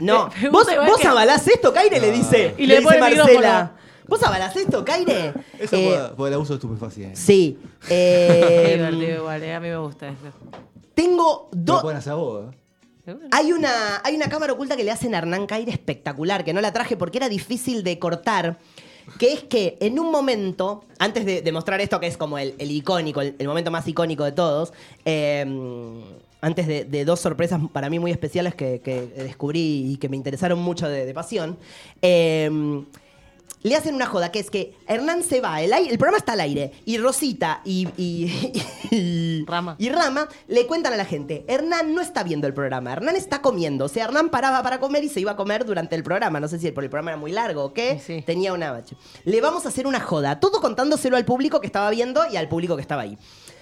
No. 0.00 0.24
No, 0.28 0.30
Me 0.40 0.48
vos, 0.48 0.58
gusta 0.60 0.72
igual 0.74 0.88
vos 0.88 1.00
que- 1.00 1.06
avalás 1.08 1.48
esto, 1.48 1.72
Caire, 1.72 2.00
le 2.00 2.12
dice. 2.12 2.54
Y 2.58 2.66
le 2.66 2.74
le 2.74 2.80
dice 2.80 2.82
pone 2.84 2.96
el 2.96 3.00
Marcela. 3.00 3.24
micrófono. 3.30 3.70
¿Vos 4.08 4.22
avalás 4.22 4.56
esto, 4.56 4.84
Caire? 4.84 5.34
Eso 5.58 5.76
Eh, 5.76 5.98
por, 6.08 6.16
por 6.16 6.28
el 6.28 6.34
abuso 6.34 6.52
de 6.52 6.56
estupefacientes. 6.58 7.18
Sí. 7.18 7.58
Qué 7.88 8.68
Eh, 8.70 8.74
divertido 8.76 9.16
igual, 9.18 9.42
eh, 9.42 9.54
a 9.54 9.60
mí 9.60 9.68
me 9.68 9.76
gusta 9.78 10.08
eso. 10.08 10.16
tengo 10.94 11.48
Lo 11.52 11.58
dos. 11.58 11.82
pueden 11.82 11.98
hacer 11.98 12.12
a 12.12 12.16
vos, 12.16 12.54
¿eh? 12.54 12.56
Hay 13.30 13.52
una, 13.52 14.00
hay 14.02 14.16
una 14.16 14.28
cámara 14.28 14.52
oculta 14.52 14.76
que 14.76 14.84
le 14.84 14.90
hacen 14.90 15.14
a 15.14 15.18
Hernán 15.18 15.46
Caire 15.46 15.70
espectacular, 15.70 16.44
que 16.44 16.52
no 16.52 16.60
la 16.60 16.72
traje 16.72 16.96
porque 16.96 17.18
era 17.18 17.28
difícil 17.28 17.82
de 17.82 17.98
cortar. 17.98 18.58
Que 19.20 19.32
es 19.32 19.44
que 19.44 19.78
en 19.80 20.00
un 20.00 20.10
momento, 20.10 20.84
antes 20.98 21.24
de, 21.24 21.52
mostrar 21.52 21.80
esto 21.80 22.00
que 22.00 22.08
es 22.08 22.16
como 22.16 22.38
el, 22.38 22.54
icónico, 22.58 23.20
el, 23.20 23.46
momento 23.46 23.70
más 23.70 23.86
icónico 23.86 24.24
de 24.24 24.32
todos, 24.32 24.72
eh, 25.04 25.46
antes 26.40 26.66
de, 26.66 27.04
dos 27.04 27.20
sorpresas 27.20 27.60
para 27.72 27.88
mí 27.88 28.00
muy 28.00 28.10
especiales 28.10 28.56
que, 28.56 28.80
descubrí 29.16 29.92
y 29.92 29.96
que 29.98 30.08
me 30.08 30.16
interesaron 30.16 30.58
mucho 30.58 30.88
de, 30.88 31.14
pasión, 31.14 31.56
eh, 32.02 32.50
le 33.68 33.74
hacen 33.76 33.94
una 33.94 34.06
joda, 34.06 34.30
que 34.30 34.38
es 34.38 34.50
que 34.50 34.74
Hernán 34.86 35.22
se 35.22 35.40
va, 35.40 35.60
el, 35.60 35.72
ai- 35.72 35.88
el 35.88 35.98
programa 35.98 36.18
está 36.18 36.32
al 36.32 36.40
aire, 36.40 36.72
y 36.84 36.98
Rosita 36.98 37.60
y, 37.64 37.88
y- 37.96 38.52
y- 38.90 39.44
Rama. 39.46 39.76
y 39.78 39.88
Rama 39.88 40.28
le 40.48 40.66
cuentan 40.66 40.92
a 40.92 40.96
la 40.96 41.04
gente, 41.04 41.44
Hernán 41.48 41.94
no 41.94 42.00
está 42.00 42.22
viendo 42.22 42.46
el 42.46 42.54
programa, 42.54 42.92
Hernán 42.92 43.16
está 43.16 43.42
comiendo, 43.42 43.86
o 43.86 43.88
sea, 43.88 44.04
Hernán 44.04 44.28
paraba 44.30 44.62
para 44.62 44.78
comer 44.80 45.04
y 45.04 45.08
se 45.08 45.20
iba 45.20 45.32
a 45.32 45.36
comer 45.36 45.64
durante 45.64 45.96
el 45.96 46.02
programa, 46.02 46.38
no 46.40 46.48
sé 46.48 46.58
si 46.58 46.70
por 46.70 46.84
el 46.84 46.90
programa 46.90 47.10
era 47.12 47.18
muy 47.18 47.32
largo 47.32 47.64
o 47.64 47.72
qué, 47.72 48.00
sí. 48.04 48.22
tenía 48.24 48.52
una 48.52 48.70
bache. 48.72 48.96
Le 49.24 49.40
vamos 49.40 49.66
a 49.66 49.68
hacer 49.70 49.86
una 49.86 50.00
joda, 50.00 50.38
todo 50.40 50.60
contándoselo 50.60 51.16
al 51.16 51.24
público 51.24 51.60
que 51.60 51.66
estaba 51.66 51.90
viendo 51.90 52.22
y 52.30 52.36
al 52.36 52.48
público 52.48 52.76
que 52.76 52.82
estaba 52.82 53.02
ahí. 53.02 53.18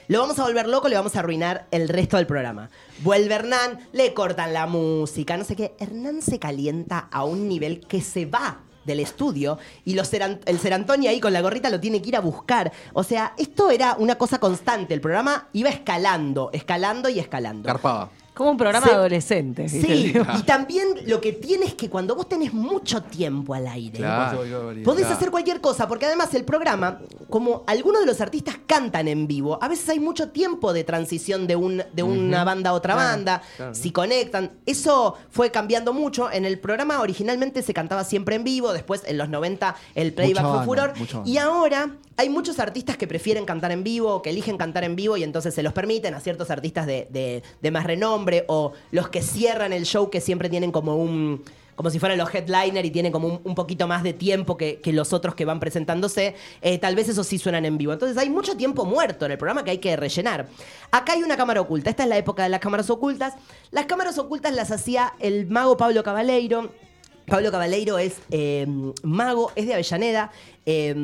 Lo 0.07 0.21
vamos 0.21 0.39
a 0.39 0.43
volver 0.43 0.69
loco, 0.69 0.89
le 0.91 0.97
vamos 0.97 1.17
a 1.17 1.21
arruinar 1.21 1.67
el 1.71 1.89
resto 1.89 2.19
del 2.19 2.27
programa. 2.27 2.69
Vuelve 3.03 3.35
Hernán, 3.37 3.89
le 3.93 4.13
cortan 4.13 4.53
la 4.53 4.67
música, 4.67 5.39
no 5.39 5.45
sé 5.45 5.57
qué. 5.57 5.75
Hernán 5.79 6.21
se 6.21 6.39
calienta 6.39 7.09
a 7.11 7.25
un 7.25 7.49
nivel 7.49 7.81
que 7.87 8.03
se 8.03 8.27
va 8.27 8.61
del 8.85 9.01
estudio 9.01 9.59
y 9.85 9.95
los 9.95 10.09
Seran- 10.13 10.41
el 10.47 10.59
Serantoni 10.59 11.07
ahí 11.09 11.21
con 11.21 11.33
la 11.33 11.41
gorrita 11.41 11.71
lo 11.71 11.81
tiene 11.81 12.01
que 12.03 12.09
ir 12.09 12.17
a 12.17 12.21
buscar. 12.21 12.73
O 12.93 13.03
sea, 13.03 13.35
esto 13.39 13.71
era 13.71 13.97
una 13.99 14.17
cosa 14.17 14.39
constante. 14.39 14.95
El 14.95 15.01
programa 15.01 15.49
iba 15.53 15.71
escalando, 15.71 16.51
escalando 16.53 17.09
y 17.09 17.19
escalando. 17.19 17.67
Garpaba. 17.67 18.11
Como 18.35 18.51
un 18.51 18.57
programa 18.57 18.87
adolescentes. 18.87 19.73
¿viste? 19.73 19.95
Sí, 19.95 20.15
y 20.39 20.43
también 20.43 20.89
lo 21.07 21.21
que 21.21 21.33
tiene 21.33 21.67
es 21.67 21.75
que 21.75 21.89
cuando 21.89 22.17
vos 22.17 22.29
tenés 22.29 22.53
mucho 22.53 23.03
tiempo 23.03 23.55
al 23.55 23.67
aire, 23.69 23.99
Claro. 23.99 24.41
Podés 24.85 25.07
hacer 25.07 25.31
cualquier 25.31 25.61
cosa, 25.61 25.87
porque 25.87 26.07
además 26.07 26.35
el 26.35 26.45
programa, 26.45 27.01
como 27.31 27.63
algunos 27.67 28.01
de 28.01 28.07
los 28.07 28.21
artistas 28.21 28.57
cantan 28.67 29.07
en 29.09 29.27
vivo, 29.29 29.59
a 29.63 29.69
veces 29.69 29.89
hay 29.89 30.01
mucho 30.01 30.31
tiempo 30.31 30.73
de 30.73 30.83
transición 30.85 31.47
de, 31.47 31.55
un, 31.57 31.83
de 31.93 32.03
una 32.03 32.43
banda 32.45 32.71
a 32.71 32.73
otra 32.73 32.95
Claro, 32.95 33.09
banda, 33.11 33.43
claro. 33.57 33.75
si 33.75 33.93
conectan. 33.93 34.51
Eso 34.67 35.17
fue 35.31 35.51
cambiando 35.51 35.93
mucho. 35.93 36.31
En 36.33 36.45
el 36.45 36.59
programa 36.59 37.01
originalmente 37.01 37.63
se 37.63 37.73
cantaba 37.73 38.03
siempre 38.05 38.35
en 38.37 38.43
vivo, 38.45 38.73
después 38.73 39.03
en 39.07 39.17
los 39.19 39.29
90 39.29 39.77
el 39.95 40.13
playback 40.13 40.45
fue 40.45 40.65
furor. 40.65 40.93
Y 41.25 41.39
ahora 41.39 41.97
hay 42.17 42.29
muchos 42.29 42.59
artistas 42.61 42.97
que 42.97 43.07
prefieren 43.09 43.45
cantar 43.45 43.71
en 43.73 43.83
vivo, 43.85 44.23
que 44.23 44.31
eligen 44.31 44.57
cantar 44.57 44.85
en 44.85 44.95
vivo 44.97 45.17
y 45.17 45.23
entonces 45.25 45.53
se 45.55 45.63
los 45.63 45.73
permiten 45.73 46.15
a 46.15 46.21
ciertos 46.21 46.51
artistas 46.51 46.87
de, 46.87 47.09
de- 47.11 47.43
de 47.61 47.71
más 47.71 47.85
renombre 47.85 48.24
o 48.49 48.73
los 48.91 49.09
que 49.09 49.23
cierran 49.23 49.73
el 49.73 49.85
show 49.85 50.11
que 50.11 50.21
siempre 50.21 50.49
tienen 50.49 50.73
como 50.73 50.97
un 50.97 51.43
como 51.77 51.91
si 51.91 51.99
fueran 51.99 52.19
los 52.19 52.33
headliner 52.33 52.85
y 52.85 52.91
tienen 52.93 53.11
como 53.11 53.27
un, 53.27 53.41
un 53.43 53.55
poquito 53.57 53.89
más 53.89 54.05
de 54.05 54.13
tiempo 54.13 54.57
que, 54.57 54.81
que 54.81 54.93
los 54.93 55.13
otros 55.13 55.35
que 55.35 55.45
van 55.45 55.59
presentándose, 55.59 56.37
eh, 56.63 56.79
tal 56.79 56.95
vez 56.95 57.09
esos 57.09 57.27
sí 57.27 57.37
suenan 57.37 57.65
en 57.65 57.77
vivo. 57.79 57.93
Entonces 57.93 58.17
hay 58.17 58.31
mucho 58.31 58.57
tiempo 58.57 58.85
muerto 58.85 59.27
en 59.27 59.33
el 59.33 59.39
programa 59.39 59.65
que 59.65 59.73
hay 59.73 59.79
que 59.79 59.97
rellenar. 59.97 60.47
Acá 60.93 61.15
hay 61.15 61.25
una 61.25 61.37
cámara 61.37 61.61
oculta, 61.61 61.91
esta 61.91 62.05
es 62.05 62.09
la 62.09 62.17
época 62.17 62.45
de 62.45 62.49
las 62.51 62.61
cámaras 62.61 62.89
ocultas. 62.91 63.35
Las 63.73 63.87
cámaras 63.87 64.17
ocultas 64.19 64.55
las 64.55 64.71
hacía 64.71 65.15
el 65.19 65.49
mago 65.49 65.77
Pablo 65.77 66.05
Cabaleiro, 66.05 66.71
Pablo 67.27 67.51
Cabaleiro 67.51 67.99
es 67.99 68.19
eh, 68.31 68.67
mago, 69.03 69.51
es 69.57 69.67
de 69.67 69.75
Avellaneda. 69.75 70.31
Eh, 70.67 70.95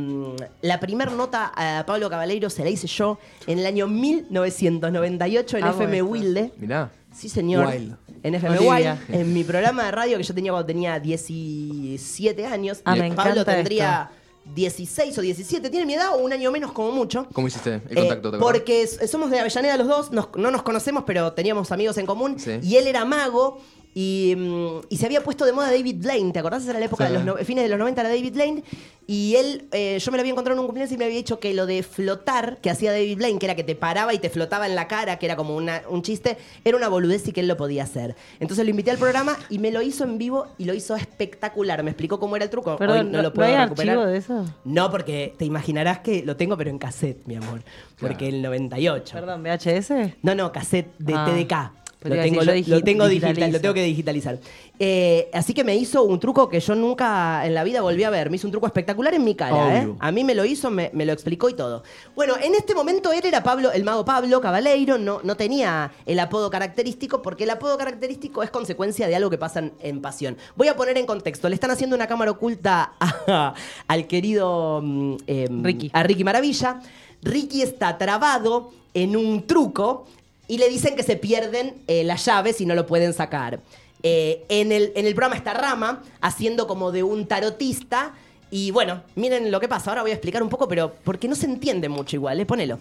la 0.62 0.78
primera 0.78 1.10
nota 1.10 1.50
a 1.56 1.84
Pablo 1.84 2.08
Cabaleiro 2.08 2.48
se 2.48 2.62
la 2.62 2.70
hice 2.70 2.86
yo 2.86 3.18
en 3.48 3.58
el 3.58 3.66
año 3.66 3.88
1998 3.88 5.56
en 5.58 5.64
Ah, 5.64 5.70
FM. 5.70 6.02
Wilde. 6.02 6.52
Mirá. 6.58 6.90
Sí, 7.14 7.28
señor. 7.28 7.66
Wild. 7.66 7.96
En 8.22 8.34
FM 8.34 8.58
Olivia. 8.58 8.98
Wild, 9.08 9.20
en 9.20 9.32
mi 9.34 9.44
programa 9.44 9.84
de 9.84 9.90
radio 9.90 10.16
que 10.18 10.22
yo 10.22 10.34
tenía 10.34 10.52
cuando 10.52 10.66
tenía 10.66 10.98
17 11.00 12.46
años. 12.46 12.80
Ah, 12.84 12.94
me 12.96 13.12
Pablo 13.12 13.44
tendría 13.44 14.10
16 14.54 15.16
o 15.18 15.20
17, 15.20 15.70
tiene 15.70 15.86
mi 15.86 15.94
edad 15.94 16.14
o 16.14 16.18
un 16.18 16.32
año 16.32 16.50
menos 16.50 16.72
como 16.72 16.90
mucho. 16.92 17.26
¿Cómo 17.32 17.46
hiciste 17.48 17.74
el 17.88 17.98
Eh, 17.98 18.00
contacto? 18.00 18.30
¿te 18.30 18.36
acordás? 18.36 18.40
porque 18.42 18.86
somos 18.86 19.30
de 19.30 19.40
Avellaneda 19.40 19.76
los 19.76 19.86
dos, 19.88 20.12
nos- 20.12 20.28
no 20.36 20.50
nos 20.50 20.62
conocemos, 20.62 21.04
pero 21.06 21.32
teníamos 21.32 21.70
amigos 21.72 21.96
en 21.98 22.06
común. 22.06 22.38
Sí. 22.38 22.58
Y 22.62 22.76
él 22.76 22.86
era 22.86 23.04
mago 23.04 23.60
y, 23.94 24.34
mm, 24.36 24.80
y 24.88 24.96
se 24.96 25.06
había 25.06 25.22
puesto 25.22 25.44
de 25.44 25.52
moda 25.52 25.70
David 25.70 25.96
Blaine. 25.98 26.32
¿Te 26.32 26.38
acordás? 26.38 26.66
Era 26.66 26.78
la 26.78 26.86
época 26.86 27.06
Sí. 27.06 27.12
de 27.12 27.18
los 27.18 27.26
no- 27.26 27.36
fines 27.44 27.64
de 27.64 27.70
los 27.70 27.78
90 27.78 28.00
era 28.02 28.10
David 28.10 28.32
Blaine. 28.34 28.64
Y 29.06 29.34
él, 29.34 29.66
eh, 29.72 29.98
yo 29.98 30.12
me 30.12 30.18
lo 30.18 30.20
había 30.20 30.30
encontrado 30.30 30.54
en 30.54 30.60
un 30.60 30.66
cumpleaños 30.66 30.92
y 30.94 30.96
me 30.96 31.04
había 31.04 31.16
dicho 31.16 31.40
que 31.40 31.52
lo 31.52 31.66
de 31.66 31.82
flotar 31.82 32.58
que 32.58 32.70
hacía 32.70 32.92
David 32.92 33.16
Blaine, 33.16 33.38
que 33.40 33.46
era 33.46 33.56
que 33.56 33.64
te 33.64 33.74
paraba 33.74 34.14
y 34.14 34.18
te 34.20 34.30
flotaba 34.30 34.66
en 34.68 34.76
la 34.76 34.86
cara, 34.86 35.18
que 35.18 35.26
era 35.26 35.34
como 35.34 35.56
una- 35.56 35.82
un 35.88 36.02
chiste, 36.02 36.36
era 36.64 36.76
una 36.76 36.86
boludez 36.86 37.26
y 37.26 37.32
que 37.32 37.40
él 37.40 37.48
lo 37.48 37.56
podía 37.56 37.82
hacer. 37.82 38.14
Entonces 38.38 38.64
lo 38.64 38.70
invité 38.70 38.92
al 38.92 38.98
programa 38.98 39.36
y 39.48 39.58
me 39.58 39.72
lo 39.72 39.82
hizo 39.82 40.04
en 40.04 40.16
vivo 40.16 40.46
y 40.58 40.64
lo 40.64 40.74
hizo 40.74 40.94
espectacular. 40.94 41.82
Me 41.82 41.90
explicó 41.90 42.20
cómo 42.20 42.36
era 42.36 42.44
el 42.44 42.50
truco. 42.50 42.76
Hoy 42.78 42.86
no, 42.86 43.02
¿no, 43.02 43.16
lo 43.16 43.22
¿no 43.24 43.32
puedo 43.32 43.48
hay 43.48 43.56
recuperar. 43.64 43.96
archivo 43.98 44.06
de 44.12 44.18
eso? 44.18 44.44
No, 44.64 44.90
porque 44.92 45.34
te 45.36 45.44
imaginarás 45.44 45.98
que 45.98 46.22
lo 46.24 46.36
tengo, 46.36 46.56
pero 46.56 46.70
en 46.70 46.78
cassette, 46.78 47.26
mi 47.26 47.34
amor. 47.34 47.62
Porque 47.98 48.28
el 48.28 48.40
98. 48.42 49.14
Perdón, 49.14 49.42
VHS. 49.42 50.14
No, 50.22 50.36
no, 50.36 50.52
cassette 50.52 50.96
de 50.98 51.14
Ah. 51.14 51.24
TDK. 51.26 51.72
Pero 52.00 52.14
Lo 52.16 52.22
tengo, 52.22 52.40
lo, 52.42 52.82
tengo 52.82 53.06
digital, 53.08 53.30
digitalizo. 53.34 53.52
lo 53.52 53.60
tengo 53.60 53.74
que 53.74 53.82
digitalizar. 53.82 54.38
Eh, 54.78 55.28
así 55.34 55.52
que 55.52 55.64
me 55.64 55.76
hizo 55.76 56.02
un 56.04 56.18
truco 56.18 56.48
que 56.48 56.58
yo 56.58 56.74
nunca 56.74 57.44
en 57.44 57.52
la 57.52 57.62
vida 57.62 57.82
volví 57.82 58.04
a 58.04 58.08
ver. 58.10 58.30
Me 58.30 58.36
hizo 58.36 58.46
un 58.46 58.52
truco 58.52 58.66
espectacular 58.66 59.12
en 59.12 59.22
mi 59.22 59.34
cara. 59.34 59.82
¿eh? 59.82 59.92
A 59.98 60.10
mí 60.10 60.24
me 60.24 60.34
lo 60.34 60.46
hizo, 60.46 60.70
me, 60.70 60.90
me 60.94 61.04
lo 61.04 61.12
explicó 61.12 61.50
y 61.50 61.54
todo. 61.54 61.82
Bueno, 62.14 62.36
en 62.42 62.54
este 62.54 62.74
momento 62.74 63.12
él 63.12 63.20
era 63.24 63.42
Pablo, 63.42 63.70
el 63.70 63.84
mago 63.84 64.06
Pablo 64.06 64.40
Cabaleiro, 64.40 64.96
no, 64.96 65.20
no 65.22 65.36
tenía 65.36 65.92
el 66.06 66.18
apodo 66.20 66.48
característico, 66.48 67.20
porque 67.20 67.44
el 67.44 67.50
apodo 67.50 67.76
característico 67.76 68.42
es 68.42 68.48
consecuencia 68.50 69.06
de 69.06 69.16
algo 69.16 69.28
que 69.28 69.36
pasa 69.36 69.58
en, 69.58 69.72
en 69.80 70.00
pasión. 70.00 70.38
Voy 70.56 70.68
a 70.68 70.76
poner 70.76 70.96
en 70.96 71.04
contexto. 71.04 71.50
Le 71.50 71.54
están 71.54 71.70
haciendo 71.70 71.96
una 71.96 72.06
cámara 72.06 72.30
oculta 72.30 72.94
a- 73.00 73.52
al 73.88 74.06
querido 74.06 74.80
mm, 74.82 75.16
em, 75.26 75.62
Ricky. 75.64 75.90
a 75.92 76.02
Ricky 76.02 76.24
Maravilla. 76.24 76.80
Ricky 77.22 77.60
está 77.60 77.98
trabado 77.98 78.70
en 78.94 79.14
un 79.16 79.46
truco 79.46 80.06
y 80.50 80.58
le 80.58 80.68
dicen 80.68 80.96
que 80.96 81.04
se 81.04 81.14
pierden 81.14 81.76
eh, 81.86 82.02
las 82.02 82.24
llaves 82.24 82.60
y 82.60 82.66
no 82.66 82.74
lo 82.74 82.84
pueden 82.84 83.12
sacar. 83.12 83.60
Eh, 84.02 84.44
en, 84.48 84.72
el, 84.72 84.92
en 84.96 85.06
el 85.06 85.14
programa 85.14 85.36
está 85.36 85.54
Rama 85.54 86.02
haciendo 86.20 86.66
como 86.66 86.90
de 86.90 87.04
un 87.04 87.28
tarotista. 87.28 88.14
Y 88.50 88.72
bueno, 88.72 89.04
miren 89.14 89.52
lo 89.52 89.60
que 89.60 89.68
pasa. 89.68 89.90
Ahora 89.90 90.02
voy 90.02 90.10
a 90.10 90.14
explicar 90.14 90.42
un 90.42 90.48
poco, 90.48 90.66
pero 90.66 90.92
porque 91.04 91.28
no 91.28 91.36
se 91.36 91.46
entiende 91.46 91.88
mucho 91.88 92.16
igual. 92.16 92.40
¿eh? 92.40 92.46
Ponelo. 92.46 92.80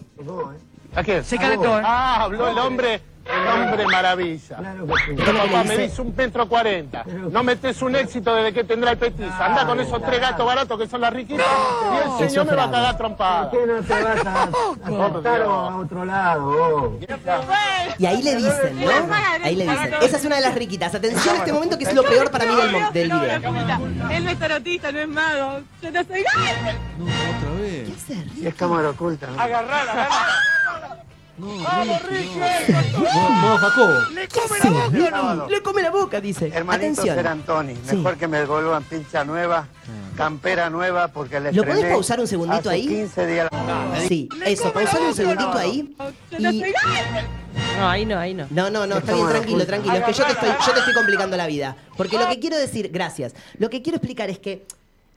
¿A 0.96 1.04
qué? 1.04 1.24
Se 1.24 1.38
calentó, 1.38 1.78
¿eh? 1.78 1.84
Ah, 1.86 2.24
habló 2.24 2.48
el 2.48 2.58
hombre, 2.58 3.02
el 3.32 3.48
hombre 3.48 3.86
maravilla. 3.88 4.58
Lo 4.76 4.88
que 4.88 5.15
Papá, 5.15 5.63
le 5.63 5.63
me 5.70 5.78
dice- 5.78 6.02
un 6.02 6.13
metro 6.15 6.48
cuarenta. 6.48 7.04
No 7.32 7.44
metes 7.44 7.82
un 7.82 7.96
éxito 7.96 8.34
desde 8.36 8.54
que 8.54 8.63
tendrá 8.63 8.92
el 8.92 8.98
petizo. 8.98 9.32
Anda 9.39 9.65
con 9.65 9.80
esos 9.80 10.02
tres 10.04 10.20
gatos 10.20 10.46
baratos 10.46 10.78
que 10.80 10.88
son 10.88 11.02
las 11.02 11.13
riquitas 11.13 11.46
y 12.20 12.24
el 12.24 12.30
señor 12.30 12.46
me 12.48 12.56
va 12.56 12.63
a 12.65 12.72
cagar 12.72 12.98
trompada. 12.98 13.50
¿Por 13.52 13.60
qué 13.60 13.68
no 13.68 13.82
te 13.82 14.04
vas 14.04 14.26
a 14.26 14.44
a 15.70 15.78
otro 15.78 16.06
lado? 16.06 16.98
Y 17.98 18.06
ahí 18.06 18.22
le 18.24 18.36
dicen, 18.36 18.80
¿no? 18.82 18.89
Ahí 19.44 19.56
le 19.56 19.63
dicen. 19.68 19.94
Esa 20.02 20.18
es 20.18 20.26
una 20.26 20.36
de 20.38 20.42
las 20.42 20.56
riquitas. 20.56 20.94
Atención 20.96 21.36
a 21.36 21.39
este 21.39 21.54
momento 21.54 21.78
que 21.78 21.84
es 21.86 21.94
lo 21.94 22.04
peor 22.04 22.32
para 22.32 22.46
mí 22.46 22.56
del, 22.56 22.72
mo- 22.72 22.92
del 22.92 23.12
video. 23.12 24.10
Él 24.12 24.24
no 24.26 24.32
es 24.32 24.39
tarotista, 24.39 24.92
no 24.92 25.00
es 25.00 25.08
mago. 25.08 25.62
Yo 25.82 25.92
no 25.92 26.04
soy 26.04 26.24
No, 26.98 27.06
otra 27.06 27.62
vez. 27.62 27.89
Y 28.38 28.48
es 28.48 28.56
cámara 28.56 28.89
oculta. 28.89 29.28
¿no? 29.28 29.39
Agarrala, 29.42 29.92
agarrala. 29.92 30.26
No, 31.39 31.99
Ricky, 32.10 32.36
no. 32.36 32.99
Modo- 32.99 33.30
Modo 33.32 33.58
Jacobo. 33.58 33.93
¿Qué 34.13 34.39
hace? 34.39 35.49
Le 35.49 35.62
come 35.62 35.82
la 35.82 35.91
boca, 35.91 36.19
dice. 36.21 36.47
Hermanito 36.54 36.91
Atención. 37.02 37.15
Serantoni, 37.15 37.75
Sí. 37.88 37.95
mejor 37.95 38.17
que 38.17 38.28
me 38.28 38.39
devuelvan 38.39 38.84
pincha 38.84 39.23
nueva, 39.23 39.67
campera 40.17 40.69
nueva, 40.69 41.08
porque 41.08 41.39
le 41.39 41.52
¿Lo 41.54 41.63
podés 41.63 41.75
estrené 41.75 41.93
pausar 41.93 42.19
un 42.19 42.28
segundito 42.28 42.60
hace 42.60 42.69
ahí? 42.69 42.88
15 42.88 43.25
días. 43.28 43.49
Sí, 44.08 44.30
eso, 44.45 44.73
pausalo 44.73 45.08
un 45.08 45.15
segundito 45.15 45.54
ahí. 45.58 45.95
Y- 46.38 46.63
No, 47.78 47.88
ahí 47.89 48.06
no, 48.06 48.19
ahí 48.19 48.34
no. 48.34 48.45
No, 48.49 48.69
no, 48.69 48.86
no, 48.86 48.97
está 48.97 49.13
bien, 49.13 49.28
tranquilo, 49.30 49.65
tranquilo. 49.65 49.95
Es 49.95 50.04
que 50.04 50.13
yo 50.13 50.25
te 50.25 50.32
estoy, 50.34 50.49
yo 50.67 50.73
te 50.73 50.80
estoy 50.80 50.93
complicando 50.93 51.38
la 51.38 51.47
vida. 51.47 51.75
Porque 51.95 52.17
lo 52.17 52.28
que 52.28 52.39
quiero 52.39 52.58
decir, 52.58 52.89
gracias. 52.91 53.34
Lo 53.58 53.69
que 53.69 53.82
quiero 53.82 53.95
explicar 53.97 54.30
es 54.30 54.39
que 54.39 54.65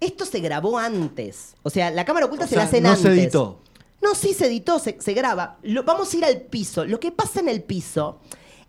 esto 0.00 0.24
se 0.24 0.40
grabó 0.40 0.78
antes. 0.78 1.54
O 1.62 1.70
sea, 1.70 1.90
la 1.90 2.04
cámara 2.04 2.26
oculta 2.26 2.44
O 2.44 2.48
se 2.48 2.56
la 2.56 2.64
hacen 2.64 2.82
no 2.84 2.90
antes. 2.90 3.02
se 3.02 3.08
editó. 3.12 3.58
No, 4.02 4.14
sí 4.14 4.34
se 4.34 4.46
editó, 4.46 4.78
se, 4.78 5.00
se 5.00 5.12
graba. 5.14 5.58
Lo- 5.62 5.84
vamos 5.84 6.12
a 6.12 6.16
ir 6.16 6.24
al 6.24 6.40
piso. 6.42 6.84
Lo 6.84 6.98
que 7.00 7.12
pasa 7.12 7.40
en 7.40 7.48
el 7.48 7.62
piso 7.62 8.18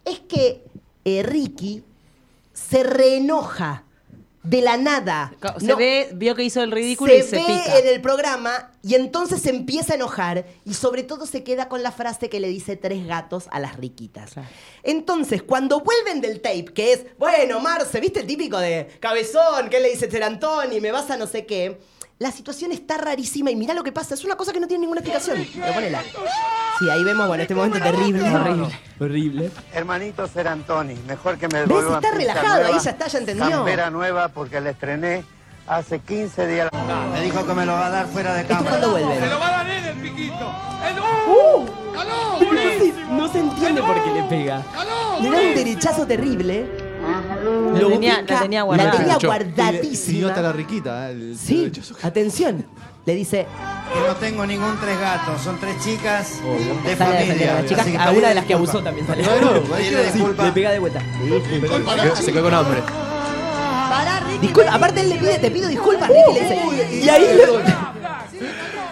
es 0.06 0.20
que 0.20 0.64
eh, 1.06 1.24
Ricky 1.24 1.84
se 2.54 2.84
reenoja 2.84 3.84
de 4.44 4.62
la 4.62 4.76
nada. 4.76 5.34
Se 5.58 5.66
No, 5.68 5.78
ve, 5.78 6.10
vio 6.16 6.36
que 6.36 6.44
hizo 6.44 6.62
el 6.62 6.72
ridículo 6.72 7.14
se 7.14 7.20
y 7.20 7.22
se 7.24 7.36
ve 7.38 7.44
pica. 7.46 7.80
en 7.80 7.88
el 7.88 8.02
programa 8.02 8.72
y 8.84 8.96
entonces 8.96 9.42
se 9.42 9.50
empieza 9.50 9.94
a 9.94 9.96
enojar 9.96 10.46
y 10.66 10.74
sobre 10.74 11.04
todo 11.04 11.26
se 11.26 11.44
queda 11.46 11.70
con 11.70 11.82
la 11.82 11.94
frase 11.94 12.28
que 12.30 12.42
le 12.42 12.50
dice 12.50 12.76
tres 12.76 13.08
gatos 13.08 13.46
a 13.52 13.62
las 13.62 13.78
riquitas. 13.78 14.34
Claro. 14.34 14.50
Entonces, 14.84 15.42
cuando 15.44 15.80
vuelven 15.80 16.20
del 16.20 16.42
tape, 16.42 16.66
que 16.74 16.92
es, 16.92 17.06
bueno, 17.18 17.62
Marce, 17.62 18.02
¿viste 18.02 18.20
el 18.20 18.28
típico 18.28 18.58
de 18.60 18.90
cabezón? 19.00 19.70
que 19.70 19.80
le 19.80 19.90
dice 19.92 20.12
Serantoni? 20.12 20.82
Me 20.82 20.92
vas 20.92 21.10
a 21.10 21.16
no 21.16 21.26
sé 21.26 21.46
qué. 21.46 21.80
La 22.20 22.32
situación 22.32 22.72
está 22.72 22.98
rarísima 22.98 23.52
y 23.52 23.56
mirá 23.56 23.74
lo 23.74 23.84
que 23.84 23.92
pasa. 23.92 24.14
Es 24.14 24.24
una 24.24 24.36
cosa 24.36 24.54
que 24.54 24.60
no 24.60 24.68
tiene 24.68 24.82
ninguna 24.82 25.02
explicación. 25.02 25.46
Pero 25.54 25.74
ponela. 25.74 26.02
Sí, 26.80 26.90
ahí 26.90 27.04
vemos, 27.04 27.28
bueno, 27.28 27.42
este 27.44 27.56
momento 27.56 27.80
terrible. 27.80 28.30
Horrible. 28.30 28.80
Horrible. 29.00 29.52
Hermanito 29.74 30.28
Serantoni, 30.28 30.96
mejor 31.08 31.38
que 31.38 31.48
me 31.48 31.60
¿Ves? 31.62 31.68
devuelvan 31.68 32.04
Está 32.04 32.16
relajado, 32.16 32.62
nueva, 32.62 32.68
ahí 32.78 32.84
ya 32.84 32.92
está, 32.92 33.08
ya 33.08 33.18
entendió. 33.20 33.50
Campera 33.50 33.90
nueva, 33.90 34.28
porque 34.30 34.62
le 34.62 34.70
estrené 34.72 35.24
hace 35.68 36.00
15 36.00 36.48
días. 36.48 36.70
Me 37.14 37.22
dijo 37.22 37.46
que 37.46 37.54
me 37.54 37.66
lo 37.66 37.74
va 37.74 37.88
a 37.88 37.90
dar 37.90 38.08
fuera 38.08 38.34
de 38.36 38.42
Esto 38.42 38.54
es 38.54 38.58
cámara. 38.60 38.78
cuando 38.80 38.92
vuelven. 38.92 39.30
va 39.32 39.48
a 39.48 39.52
dar 39.52 39.70
él 39.70 39.86
el 39.86 39.98
piquito. 39.98 40.52
¡El 40.88 41.00
¡Uh! 41.32 41.66
No 42.44 42.70
se, 42.80 42.94
no 43.10 43.32
se 43.32 43.40
entiende 43.40 43.82
por 43.82 44.04
qué 44.04 44.12
le 44.12 44.24
pega. 44.24 44.62
Le 45.22 45.30
da 45.30 45.38
un 45.38 45.56
derechazo 45.56 46.06
terrible. 46.06 46.66
La 47.04 47.80
Lo 47.80 47.88
tenía- 47.90 48.20
ubica, 48.20 48.34
la 48.34 48.42
tenía 48.42 48.60
la 48.60 48.64
guardada. 48.66 49.18
guardadísima. 49.22 50.30
hasta 50.30 50.42
la 50.42 50.52
riquita. 50.54 51.10
eh, 51.10 51.14
el- 51.14 51.38
Sí, 51.38 51.66
el- 51.76 52.06
atención. 52.06 52.66
Le 53.06 53.16
dice, 53.16 53.46
Que 53.94 54.08
no 54.08 54.16
tengo 54.16 54.46
ningún 54.46 54.78
tres 54.80 54.98
gatos, 54.98 55.42
son 55.42 55.60
tres 55.60 55.76
chicas 55.84 56.40
de 56.86 56.96
sale 56.96 57.26
familia. 57.26 57.58
a 57.58 57.66
chicas, 57.66 57.88
una 58.16 58.30
de 58.30 58.36
las 58.36 58.46
que 58.46 58.54
abusó 58.54 58.82
también 58.82 59.06
sale. 59.06 59.24
Disculpa. 60.14 60.46
le 60.46 60.52
pega 60.54 60.72
de 60.72 60.80
vuelta. 60.80 61.02
Se 62.22 62.32
quedó 62.32 62.44
con 62.44 62.54
hambre. 62.54 62.82
Disculpa, 64.42 64.74
aparte 64.74 65.02
él 65.02 65.10
le 65.10 65.18
pide, 65.18 65.38
te 65.40 65.52
pido 65.52 65.68
disculpas, 65.68 66.10
Ricky, 66.10 66.34
le 66.34 66.40
dice. 66.42 66.96
Y 67.06 67.10
ahí 67.10 67.22
le- 67.36 67.44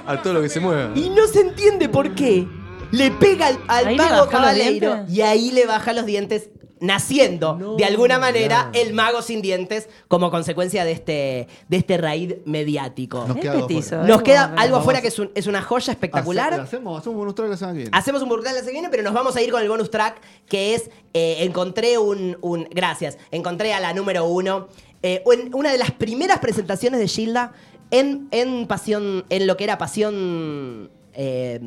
A 0.07 0.21
todo 0.21 0.33
lo 0.33 0.41
que 0.41 0.49
se 0.49 0.59
mueva. 0.59 0.91
Y 0.95 1.09
no 1.09 1.25
se 1.27 1.41
entiende 1.41 1.87
por 1.87 2.13
qué. 2.15 2.47
le 2.91 3.09
pega 3.11 3.47
al, 3.47 3.57
al 3.69 3.87
¿Ahí 3.87 3.97
le 3.97 4.03
mago 4.03 4.27
dientes? 4.53 5.09
y 5.09 5.21
ahí 5.21 5.51
le 5.51 5.65
baja 5.65 5.93
los 5.93 6.05
dientes. 6.05 6.49
Naciendo 6.81 7.75
de 7.77 7.85
alguna 7.85 8.17
manera 8.19 8.69
el 8.73 8.93
mago 8.93 9.21
sin 9.21 9.41
dientes 9.41 9.87
como 10.07 10.31
consecuencia 10.31 10.83
de 10.83 10.91
este, 10.91 11.47
de 11.69 11.77
este 11.77 11.97
raid 11.97 12.33
mediático. 12.45 13.23
Nos 13.27 13.37
queda 13.37 13.51
algo 13.53 13.67
petizo. 13.67 14.03
Nos 14.03 14.21
queda 14.23 14.53
algo 14.57 14.77
afuera 14.77 14.99
que 14.99 15.09
es, 15.09 15.19
un- 15.19 15.31
es 15.35 15.45
una 15.47 15.61
joya 15.61 15.93
espectacular. 15.93 16.53
Hace- 16.53 16.61
Hacemos, 16.63 16.99
hacemos 16.99 17.13
un 17.13 17.19
bonus 17.19 17.35
track 17.35 17.49
la 17.51 17.57
semana 17.57 17.73
que 17.73 17.81
viene. 17.83 17.97
Hacemos 17.97 18.21
un 18.23 18.29
brutal 18.29 18.53
la 18.55 18.59
semana 18.61 18.67
que 18.69 18.73
viene, 18.73 18.89
pero 18.89 19.03
nos 19.03 19.13
vamos 19.13 19.35
a 19.35 19.41
ir 19.43 19.51
con 19.51 19.61
el 19.61 19.69
bonus 19.69 19.91
track 19.91 20.19
que 20.47 20.73
es 20.73 20.89
eh, 21.13 21.37
encontré 21.41 21.99
un, 21.99 22.37
un- 22.41 22.67
gracias 22.71 23.17
encontré 23.29 23.73
a 23.73 23.79
la 23.79 23.93
número 23.93 24.25
uno 24.25 24.67
eh, 25.03 25.23
en 25.31 25.53
una 25.53 25.71
de 25.71 25.77
las 25.77 25.91
primeras 25.91 26.39
presentaciones 26.39 26.99
de 26.99 27.07
Gilda 27.07 27.53
en, 27.91 28.27
en 28.31 28.65
pasión 28.67 29.23
en 29.29 29.45
lo 29.45 29.55
que 29.55 29.65
era 29.65 29.77
pasión 29.77 30.89
eh, 31.13 31.59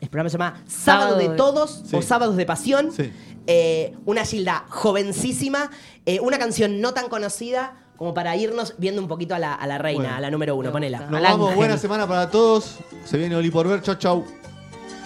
el 0.00 0.08
programa 0.08 0.30
se 0.30 0.34
llama 0.38 0.62
Sábado, 0.68 1.02
Sábado 1.10 1.16
de 1.18 1.28
de- 1.30 1.36
Todos 1.36 1.82
Sí. 1.86 1.96
o 1.96 2.02
Sábados 2.02 2.36
de 2.36 2.46
Pasión 2.46 2.92
Sí. 2.92 3.12
Eh, 3.46 3.94
una 4.06 4.24
Gilda 4.24 4.64
jovencísima 4.68 5.70
eh, 6.06 6.20
una 6.20 6.38
canción 6.38 6.80
no 6.80 6.94
tan 6.94 7.08
conocida 7.08 7.74
como 7.96 8.14
para 8.14 8.36
irnos 8.36 8.74
viendo 8.78 9.00
un 9.02 9.08
poquito 9.08 9.34
a 9.34 9.38
la, 9.38 9.54
a 9.54 9.66
la 9.66 9.78
reina, 9.78 10.02
Bueno. 10.02 10.16
a 10.16 10.20
la 10.20 10.30
número 10.30 10.56
uno, 10.56 10.72
ponela. 10.72 11.00
Nos 11.00 11.14
Al 11.18 11.22
vamos, 11.22 11.40
ángel. 11.48 11.56
buena 11.56 11.78
semana 11.78 12.06
para 12.08 12.30
todos. 12.30 12.78
Se 13.04 13.16
viene 13.16 13.36
Oli 13.36 13.50
por 13.50 13.68
ver. 13.68 13.82
Chau, 13.82 13.94
chau. 13.96 14.24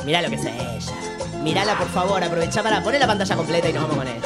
Mirá 0.05 0.23
lo 0.23 0.29
que 0.31 0.37
es 0.37 0.45
ella. 0.45 1.43
Mirala, 1.43 1.77
por 1.79 1.89
favor, 1.89 2.23
aprovechá 2.23 2.63
para 2.63 2.83
poner 2.83 3.01
la 3.01 3.07
pantalla 3.07 3.37
completa 3.37 3.69
y 3.69 3.73
nos 3.73 3.83
vamos 3.83 3.97
con 3.99 4.09
él. 4.09 4.21